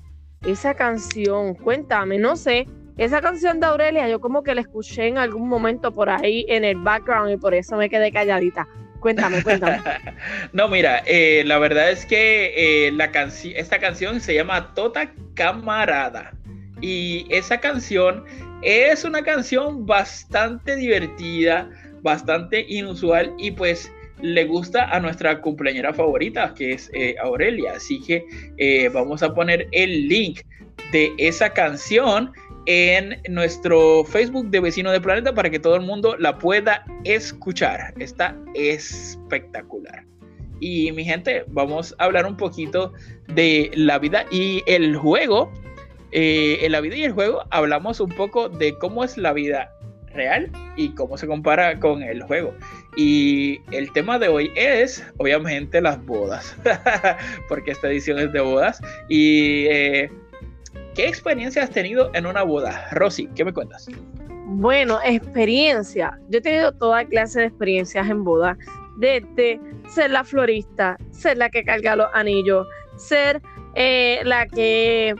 esa 0.45 0.75
canción, 0.75 1.55
cuéntame, 1.55 2.19
no 2.19 2.35
sé, 2.35 2.67
esa 2.97 3.21
canción 3.21 3.59
de 3.59 3.65
Aurelia, 3.65 4.07
yo 4.07 4.21
como 4.21 4.43
que 4.43 4.53
la 4.53 4.61
escuché 4.61 5.07
en 5.07 5.17
algún 5.17 5.49
momento 5.49 5.91
por 5.91 6.07
ahí 6.07 6.45
en 6.47 6.63
el 6.63 6.77
background 6.77 7.31
y 7.31 7.37
por 7.37 7.55
eso 7.55 7.75
me 7.77 7.89
quedé 7.89 8.11
calladita. 8.11 8.67
Cuéntame, 8.99 9.41
cuéntame. 9.41 9.81
no, 10.53 10.67
mira, 10.67 11.01
eh, 11.07 11.41
la 11.47 11.57
verdad 11.57 11.89
es 11.89 12.05
que 12.05 12.53
eh, 12.87 12.91
la 12.91 13.05
esta 13.55 13.79
canción 13.79 14.21
se 14.21 14.35
llama 14.35 14.71
Tota 14.75 15.11
Camarada. 15.33 16.31
Y 16.79 17.25
esa 17.31 17.59
canción 17.59 18.23
es 18.61 19.03
una 19.03 19.23
canción 19.23 19.87
bastante 19.87 20.75
divertida, 20.75 21.69
bastante 22.05 22.65
inusual 22.69 23.33
y 23.37 23.51
pues 23.51 23.91
le 24.21 24.45
gusta 24.45 24.85
a 24.95 24.99
nuestra 25.01 25.41
cumpleañera 25.41 25.93
favorita, 25.93 26.53
que 26.53 26.71
es 26.73 26.89
eh, 26.93 27.15
Aurelia. 27.21 27.73
Así 27.73 27.99
que 27.99 28.23
vamos 28.93 29.21
a 29.23 29.33
poner 29.33 29.67
el 29.71 30.07
link 30.07 30.41
de 30.91 31.13
esa 31.17 31.49
canción 31.49 32.31
en 32.65 33.21
nuestro 33.29 34.03
Facebook 34.03 34.49
de 34.49 34.59
Vecino 34.59 34.91
de 34.91 35.01
Planeta 35.01 35.33
para 35.33 35.49
que 35.49 35.59
todo 35.59 35.75
el 35.75 35.81
mundo 35.81 36.15
la 36.17 36.37
pueda 36.37 36.83
escuchar. 37.03 37.93
Está 37.99 38.35
espectacular. 38.53 40.05
Y 40.59 40.91
mi 40.91 41.03
gente, 41.03 41.43
vamos 41.47 41.95
a 41.97 42.05
hablar 42.05 42.25
un 42.25 42.37
poquito 42.37 42.93
de 43.27 43.71
la 43.75 43.99
vida 43.99 44.25
y 44.31 44.63
el 44.67 44.95
juego. 44.95 45.51
Eh, 46.11 46.59
en 46.61 46.71
la 46.71 46.79
vida 46.79 46.95
y 46.95 47.03
el 47.03 47.11
juego 47.11 47.43
hablamos 47.51 47.99
un 47.99 48.09
poco 48.09 48.47
de 48.47 48.77
cómo 48.77 49.03
es 49.03 49.17
la 49.17 49.33
vida 49.33 49.74
real 50.15 50.49
y 50.75 50.89
cómo 50.95 51.17
se 51.17 51.27
compara 51.27 51.79
con 51.79 52.01
el 52.01 52.23
juego. 52.23 52.53
Y 52.95 53.61
el 53.71 53.91
tema 53.93 54.17
de 54.17 54.29
hoy 54.29 54.51
es, 54.55 55.05
obviamente, 55.17 55.81
las 55.81 56.03
bodas, 56.05 56.55
porque 57.49 57.71
esta 57.71 57.87
edición 57.87 58.19
es 58.19 58.31
de 58.31 58.41
bodas. 58.41 58.81
Y 59.09 59.65
eh, 59.67 60.09
¿Qué 60.95 61.09
experiencia 61.09 61.61
has 61.61 61.71
tenido 61.71 62.09
en 62.13 62.25
una 62.25 62.43
boda? 62.43 62.87
Rosy, 62.91 63.27
¿qué 63.35 63.43
me 63.43 63.51
cuentas? 63.51 63.85
Bueno, 64.45 64.99
experiencia. 65.03 66.17
Yo 66.29 66.39
he 66.39 66.41
tenido 66.41 66.71
toda 66.71 67.03
clase 67.03 67.41
de 67.41 67.47
experiencias 67.47 68.09
en 68.09 68.23
boda. 68.23 68.57
Desde 68.97 69.59
ser 69.89 70.11
la 70.11 70.23
florista, 70.23 70.97
ser 71.11 71.35
la 71.37 71.49
que 71.49 71.65
carga 71.65 71.97
los 71.97 72.07
anillos, 72.13 72.65
ser 72.95 73.41
eh, 73.75 74.21
la 74.23 74.47
que 74.47 75.15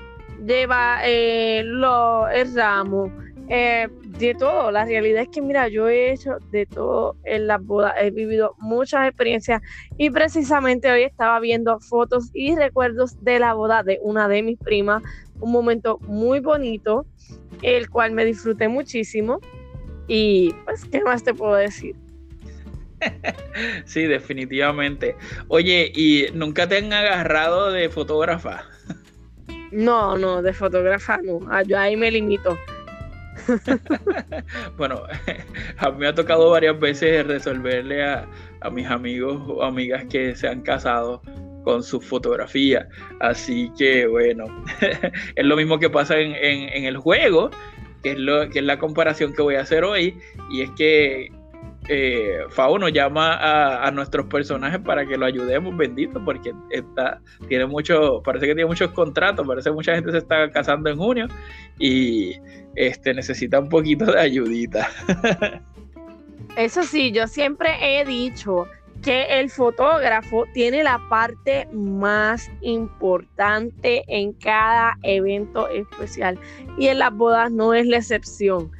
lleva 0.45 0.99
eh, 1.03 1.59
el 1.59 2.55
ramo, 2.55 3.11
eh, 3.49 3.89
de 4.17 4.33
todo. 4.33 4.71
La 4.71 4.85
realidad 4.85 5.23
es 5.23 5.29
que, 5.29 5.41
mira, 5.41 5.67
yo 5.67 5.89
he 5.89 6.11
hecho 6.11 6.37
de 6.51 6.65
todo 6.65 7.15
en 7.23 7.47
las 7.47 7.63
bodas, 7.63 7.93
he 7.99 8.11
vivido 8.11 8.55
muchas 8.59 9.07
experiencias 9.07 9.61
y 9.97 10.09
precisamente 10.09 10.91
hoy 10.91 11.03
estaba 11.03 11.39
viendo 11.39 11.79
fotos 11.79 12.29
y 12.33 12.55
recuerdos 12.55 13.21
de 13.23 13.39
la 13.39 13.53
boda 13.53 13.83
de 13.83 13.99
una 14.01 14.27
de 14.27 14.43
mis 14.43 14.57
primas, 14.57 15.03
un 15.39 15.51
momento 15.51 15.99
muy 16.01 16.39
bonito, 16.39 17.05
el 17.61 17.89
cual 17.89 18.11
me 18.11 18.25
disfruté 18.25 18.67
muchísimo. 18.67 19.39
Y 20.07 20.53
pues, 20.65 20.85
¿qué 20.85 21.01
más 21.01 21.23
te 21.23 21.33
puedo 21.33 21.55
decir? 21.55 21.95
Sí, 23.85 24.03
definitivamente. 24.03 25.15
Oye, 25.47 25.91
¿y 25.93 26.27
nunca 26.33 26.67
te 26.67 26.77
han 26.77 26.91
agarrado 26.91 27.71
de 27.71 27.89
fotógrafa? 27.89 28.63
No, 29.71 30.17
no, 30.17 30.41
de 30.41 30.53
fotógrafa 30.53 31.19
no. 31.23 31.39
Ah, 31.49 31.61
yo 31.61 31.77
ahí 31.77 31.95
me 31.95 32.09
limito. 32.09 32.57
bueno, 34.77 35.03
a 35.77 35.91
mí 35.91 35.97
me 35.97 36.07
ha 36.07 36.15
tocado 36.15 36.49
varias 36.49 36.79
veces 36.79 37.25
resolverle 37.25 38.03
a, 38.03 38.27
a 38.61 38.69
mis 38.69 38.87
amigos 38.87 39.41
o 39.47 39.63
amigas 39.63 40.05
que 40.09 40.35
se 40.35 40.47
han 40.47 40.61
casado 40.61 41.21
con 41.65 41.83
su 41.83 41.99
fotografía. 41.99 42.87
Así 43.19 43.69
que 43.77 44.07
bueno, 44.07 44.45
es 45.35 45.45
lo 45.45 45.57
mismo 45.57 45.79
que 45.79 45.89
pasa 45.89 46.17
en, 46.17 46.85
el 46.85 46.97
juego, 46.97 47.49
que 48.03 48.11
es, 48.11 48.19
lo, 48.19 48.49
que 48.49 48.59
es 48.59 48.65
la 48.65 48.79
comparación 48.79 49.33
que 49.33 49.41
voy 49.41 49.55
a 49.55 49.61
hacer 49.61 49.83
hoy, 49.83 50.17
y 50.51 50.61
es 50.61 50.69
que 50.77 51.31
eh, 51.87 52.39
Fauno 52.49 52.89
llama 52.89 53.85
a, 53.85 53.91
nuestros 53.91 54.25
personajes 54.25 54.79
para 54.79 55.05
que 55.05 55.17
lo 55.17 55.25
ayudemos, 55.25 55.75
bendito, 55.77 56.23
porque 56.23 56.53
está, 56.71 57.21
tiene 57.47 57.65
mucho, 57.65 58.21
parece 58.23 58.47
que 58.47 58.55
tiene 58.55 58.67
muchos 58.67 58.91
contratos, 58.91 59.45
parece 59.47 59.69
que 59.69 59.75
mucha 59.75 59.95
gente 59.95 60.11
se 60.11 60.17
está 60.17 60.49
casando 60.51 60.89
en 60.89 60.97
junio 60.97 61.27
y 61.79 62.33
este 62.75 63.13
necesita 63.13 63.59
un 63.59 63.69
poquito 63.69 64.05
de 64.05 64.19
ayudita. 64.19 64.89
Eso 66.57 66.83
sí, 66.83 67.11
yo 67.11 67.27
siempre 67.27 67.69
he 67.81 68.05
dicho 68.05 68.67
que 69.03 69.39
el 69.39 69.49
fotógrafo 69.49 70.45
tiene 70.53 70.83
la 70.83 70.99
parte 71.09 71.67
más 71.71 72.49
importante 72.61 74.03
en 74.07 74.33
cada 74.33 74.97
evento 75.03 75.67
especial 75.69 76.39
y 76.77 76.87
en 76.87 76.99
las 76.99 77.13
bodas 77.13 77.51
no 77.51 77.73
es 77.73 77.85
la 77.85 77.97
excepción. 77.97 78.71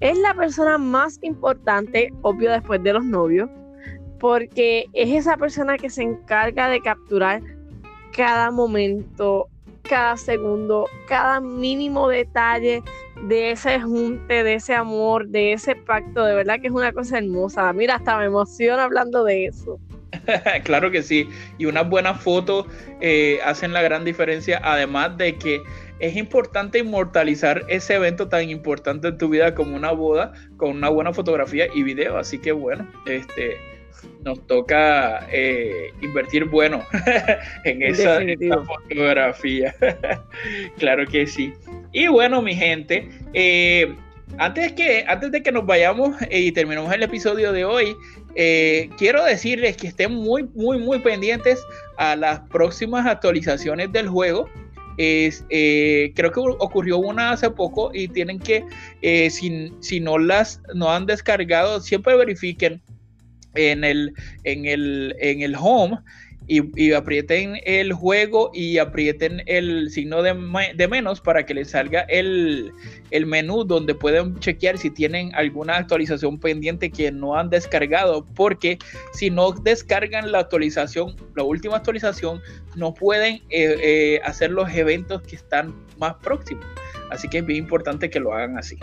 Es 0.00 0.18
la 0.18 0.34
persona 0.34 0.78
más 0.78 1.18
importante, 1.22 2.12
obvio 2.22 2.52
después 2.52 2.82
de 2.82 2.92
los 2.92 3.04
novios, 3.04 3.48
porque 4.18 4.86
es 4.92 5.10
esa 5.10 5.36
persona 5.36 5.76
que 5.76 5.90
se 5.90 6.02
encarga 6.02 6.68
de 6.68 6.80
capturar 6.80 7.42
cada 8.14 8.50
momento, 8.50 9.48
cada 9.82 10.16
segundo, 10.16 10.86
cada 11.08 11.40
mínimo 11.40 12.08
detalle 12.08 12.82
de 13.28 13.52
ese 13.52 13.80
junte, 13.80 14.44
de 14.44 14.54
ese 14.54 14.74
amor, 14.74 15.28
de 15.28 15.52
ese 15.52 15.76
pacto, 15.76 16.24
de 16.24 16.34
verdad 16.34 16.60
que 16.60 16.68
es 16.68 16.72
una 16.72 16.92
cosa 16.92 17.18
hermosa. 17.18 17.72
Mira, 17.72 17.96
hasta 17.96 18.18
me 18.18 18.26
emociona 18.26 18.84
hablando 18.84 19.24
de 19.24 19.46
eso. 19.46 19.78
claro 20.64 20.90
que 20.90 21.02
sí, 21.02 21.28
y 21.58 21.66
unas 21.66 21.88
buenas 21.88 22.20
fotos 22.20 22.66
eh, 23.00 23.38
hacen 23.44 23.72
la 23.72 23.82
gran 23.82 24.04
diferencia, 24.04 24.60
además 24.62 25.16
de 25.16 25.36
que 25.36 25.62
es 26.00 26.16
importante 26.16 26.80
inmortalizar 26.80 27.64
ese 27.68 27.94
evento 27.94 28.28
tan 28.28 28.50
importante 28.50 29.08
en 29.08 29.18
tu 29.18 29.28
vida 29.28 29.54
como 29.54 29.76
una 29.76 29.92
boda, 29.92 30.32
con 30.56 30.70
una 30.70 30.88
buena 30.88 31.12
fotografía 31.12 31.66
y 31.74 31.82
video, 31.82 32.18
así 32.18 32.38
que 32.38 32.52
bueno, 32.52 32.86
este 33.06 33.56
nos 34.24 34.46
toca 34.46 35.26
eh, 35.30 35.92
invertir 36.00 36.46
bueno 36.46 36.84
en 37.64 37.82
esa, 37.82 38.20
fotografía. 38.64 39.74
claro 40.78 41.06
que 41.06 41.26
sí. 41.26 41.52
Y 41.92 42.08
bueno, 42.08 42.42
mi 42.42 42.54
gente, 42.54 43.08
eh, 43.34 43.94
antes, 44.38 44.72
que, 44.72 45.04
antes 45.06 45.30
de 45.30 45.42
que 45.42 45.52
nos 45.52 45.66
vayamos 45.66 46.16
y 46.30 46.52
terminemos 46.52 46.92
el 46.92 47.02
episodio 47.02 47.52
de 47.52 47.64
hoy, 47.64 47.96
quiero 48.34 49.24
decirles 49.24 49.76
que 49.76 49.88
estén 49.88 50.14
muy, 50.14 50.44
muy, 50.54 50.78
muy 50.78 50.98
pendientes 51.00 51.60
a 51.98 52.16
las 52.16 52.40
próximas 52.48 53.06
actualizaciones 53.06 53.92
del 53.92 54.08
juego. 54.08 54.48
Es, 54.96 55.44
creo 55.48 56.30
que 56.32 56.40
ocurrió 56.40 56.98
una 56.98 57.32
hace 57.32 57.50
poco 57.50 57.90
y 57.92 58.06
tienen 58.08 58.38
que, 58.38 58.64
si, 59.30 59.72
si, 59.80 60.00
no 60.00 60.18
las 60.18 60.60
no 60.74 60.92
han 60.92 61.06
descargado, 61.06 61.80
siempre 61.80 62.16
verifiquen 62.16 62.80
en 63.54 63.84
el, 63.84 64.14
en 64.44 64.66
el, 64.66 65.16
en 65.18 65.42
el 65.42 65.54
home 65.58 65.98
y, 66.46 66.92
aprieten 66.92 67.58
el 67.64 67.92
juego 67.92 68.50
y 68.52 68.78
aprieten 68.78 69.42
el 69.46 69.90
signo 69.90 70.22
de, 70.22 70.34
menos 70.88 71.20
para 71.20 71.46
que 71.46 71.54
les 71.54 71.70
salga 71.70 72.02
el, 72.02 72.72
el, 73.10 73.26
menú 73.26 73.64
donde 73.64 73.94
pueden 73.94 74.38
chequear 74.40 74.76
si 74.76 74.90
tienen 74.90 75.34
alguna 75.34 75.76
actualización 75.76 76.38
pendiente 76.38 76.90
que 76.90 77.10
no 77.10 77.36
han 77.36 77.48
descargado, 77.48 78.26
porque 78.34 78.78
si 79.12 79.30
no 79.30 79.52
descargan 79.52 80.32
la 80.32 80.40
actualización, 80.40 81.16
la 81.34 81.44
última 81.44 81.76
actualización, 81.76 82.42
no 82.76 82.92
pueden 82.92 83.36
eh, 83.48 83.76
eh, 83.82 84.20
hacer 84.24 84.50
los 84.50 84.70
eventos 84.74 85.22
que 85.22 85.36
están 85.36 85.74
más 85.98 86.14
próximos. 86.16 86.64
Así 87.10 87.28
que 87.28 87.38
es 87.38 87.46
bien 87.46 87.64
importante 87.64 88.10
que 88.10 88.20
lo 88.20 88.34
hagan 88.34 88.58
así. 88.58 88.76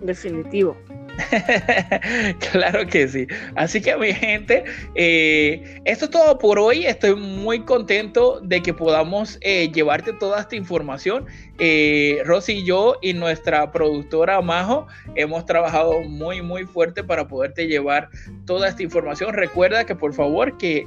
Definitivo. 0.00 0.76
claro 2.52 2.86
que 2.86 3.08
sí. 3.08 3.26
Así 3.56 3.80
que 3.80 3.96
mi 3.96 4.12
gente, 4.12 4.64
eh, 4.94 5.80
esto 5.84 6.06
es 6.06 6.10
todo 6.10 6.38
por 6.38 6.58
hoy. 6.58 6.86
Estoy 6.86 7.16
muy 7.16 7.60
contento 7.60 8.40
de 8.40 8.62
que 8.62 8.74
podamos 8.74 9.38
eh, 9.40 9.70
llevarte 9.72 10.12
toda 10.12 10.40
esta 10.40 10.56
información. 10.56 11.26
Eh, 11.58 12.22
Rosy 12.24 12.54
y 12.54 12.66
yo 12.66 12.96
y 13.02 13.12
nuestra 13.12 13.70
productora 13.70 14.40
Majo 14.40 14.86
hemos 15.14 15.44
trabajado 15.46 16.02
muy, 16.02 16.42
muy 16.42 16.64
fuerte 16.64 17.04
para 17.04 17.28
poderte 17.28 17.66
llevar 17.66 18.10
toda 18.46 18.68
esta 18.68 18.82
información. 18.82 19.34
Recuerda 19.34 19.84
que 19.84 19.94
por 19.94 20.14
favor 20.14 20.56
que 20.58 20.86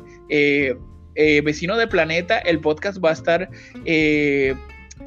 Vecino 1.43 1.77
de 1.77 1.87
Planeta, 1.87 2.37
el 2.37 2.59
podcast 2.59 3.03
va 3.03 3.09
a 3.09 3.13
estar 3.13 3.49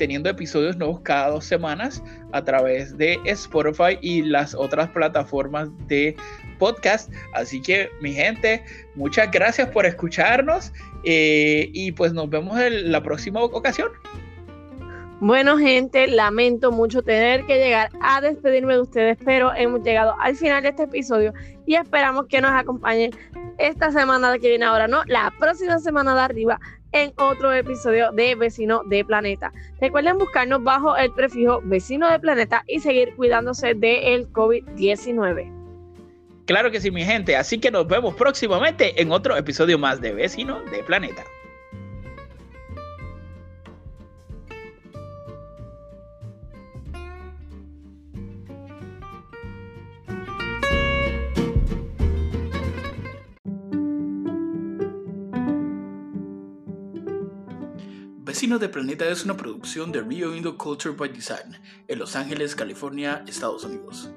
teniendo 0.00 0.30
episodios 0.30 0.78
nuevos 0.78 1.00
cada 1.02 1.28
dos 1.28 1.44
semanas 1.44 2.02
a 2.32 2.42
través 2.42 2.96
de 2.96 3.18
Spotify 3.26 3.98
y 4.00 4.22
las 4.22 4.54
otras 4.54 4.88
plataformas 4.88 5.68
de 5.88 6.16
podcast. 6.58 7.12
Así 7.34 7.60
que 7.60 7.90
mi 8.00 8.14
gente, 8.14 8.64
muchas 8.94 9.30
gracias 9.30 9.68
por 9.68 9.84
escucharnos 9.84 10.72
eh, 11.04 11.68
y 11.74 11.92
pues 11.92 12.14
nos 12.14 12.30
vemos 12.30 12.58
en 12.58 12.90
la 12.90 13.02
próxima 13.02 13.42
ocasión. 13.42 13.90
Bueno, 15.20 15.58
gente, 15.58 16.06
lamento 16.06 16.72
mucho 16.72 17.02
tener 17.02 17.44
que 17.44 17.58
llegar 17.58 17.90
a 18.00 18.22
despedirme 18.22 18.72
de 18.72 18.80
ustedes, 18.80 19.18
pero 19.22 19.52
hemos 19.54 19.82
llegado 19.82 20.16
al 20.18 20.34
final 20.34 20.62
de 20.62 20.70
este 20.70 20.84
episodio 20.84 21.34
y 21.66 21.74
esperamos 21.74 22.26
que 22.26 22.40
nos 22.40 22.52
acompañen 22.52 23.10
esta 23.58 23.92
semana 23.92 24.38
que 24.38 24.48
viene 24.48 24.64
ahora, 24.64 24.88
no, 24.88 25.04
la 25.04 25.30
próxima 25.38 25.78
semana 25.78 26.14
de 26.14 26.20
arriba 26.22 26.58
en 26.92 27.12
otro 27.16 27.52
episodio 27.52 28.12
de 28.12 28.34
Vecino 28.34 28.82
de 28.86 29.04
Planeta. 29.04 29.52
Recuerden 29.80 30.18
buscarnos 30.18 30.62
bajo 30.62 30.96
el 30.96 31.12
prefijo 31.12 31.60
Vecino 31.64 32.10
de 32.10 32.18
Planeta 32.18 32.64
y 32.66 32.80
seguir 32.80 33.14
cuidándose 33.16 33.74
del 33.74 34.30
COVID-19. 34.32 35.60
Claro 36.46 36.70
que 36.70 36.80
sí, 36.80 36.90
mi 36.90 37.04
gente. 37.04 37.36
Así 37.36 37.58
que 37.58 37.70
nos 37.70 37.86
vemos 37.86 38.14
próximamente 38.14 39.00
en 39.00 39.12
otro 39.12 39.36
episodio 39.36 39.78
más 39.78 40.00
de 40.00 40.12
Vecino 40.12 40.60
de 40.72 40.82
Planeta. 40.82 41.24
Vecino 58.40 58.58
de 58.58 58.70
Planeta 58.70 59.06
es 59.06 59.26
una 59.26 59.36
producción 59.36 59.92
de 59.92 60.00
Rio 60.00 60.34
Indo 60.34 60.56
Culture 60.56 60.94
by 60.94 61.10
Design 61.10 61.58
en 61.88 61.98
Los 61.98 62.16
Ángeles, 62.16 62.54
California, 62.54 63.22
Estados 63.28 63.64
Unidos. 63.64 64.08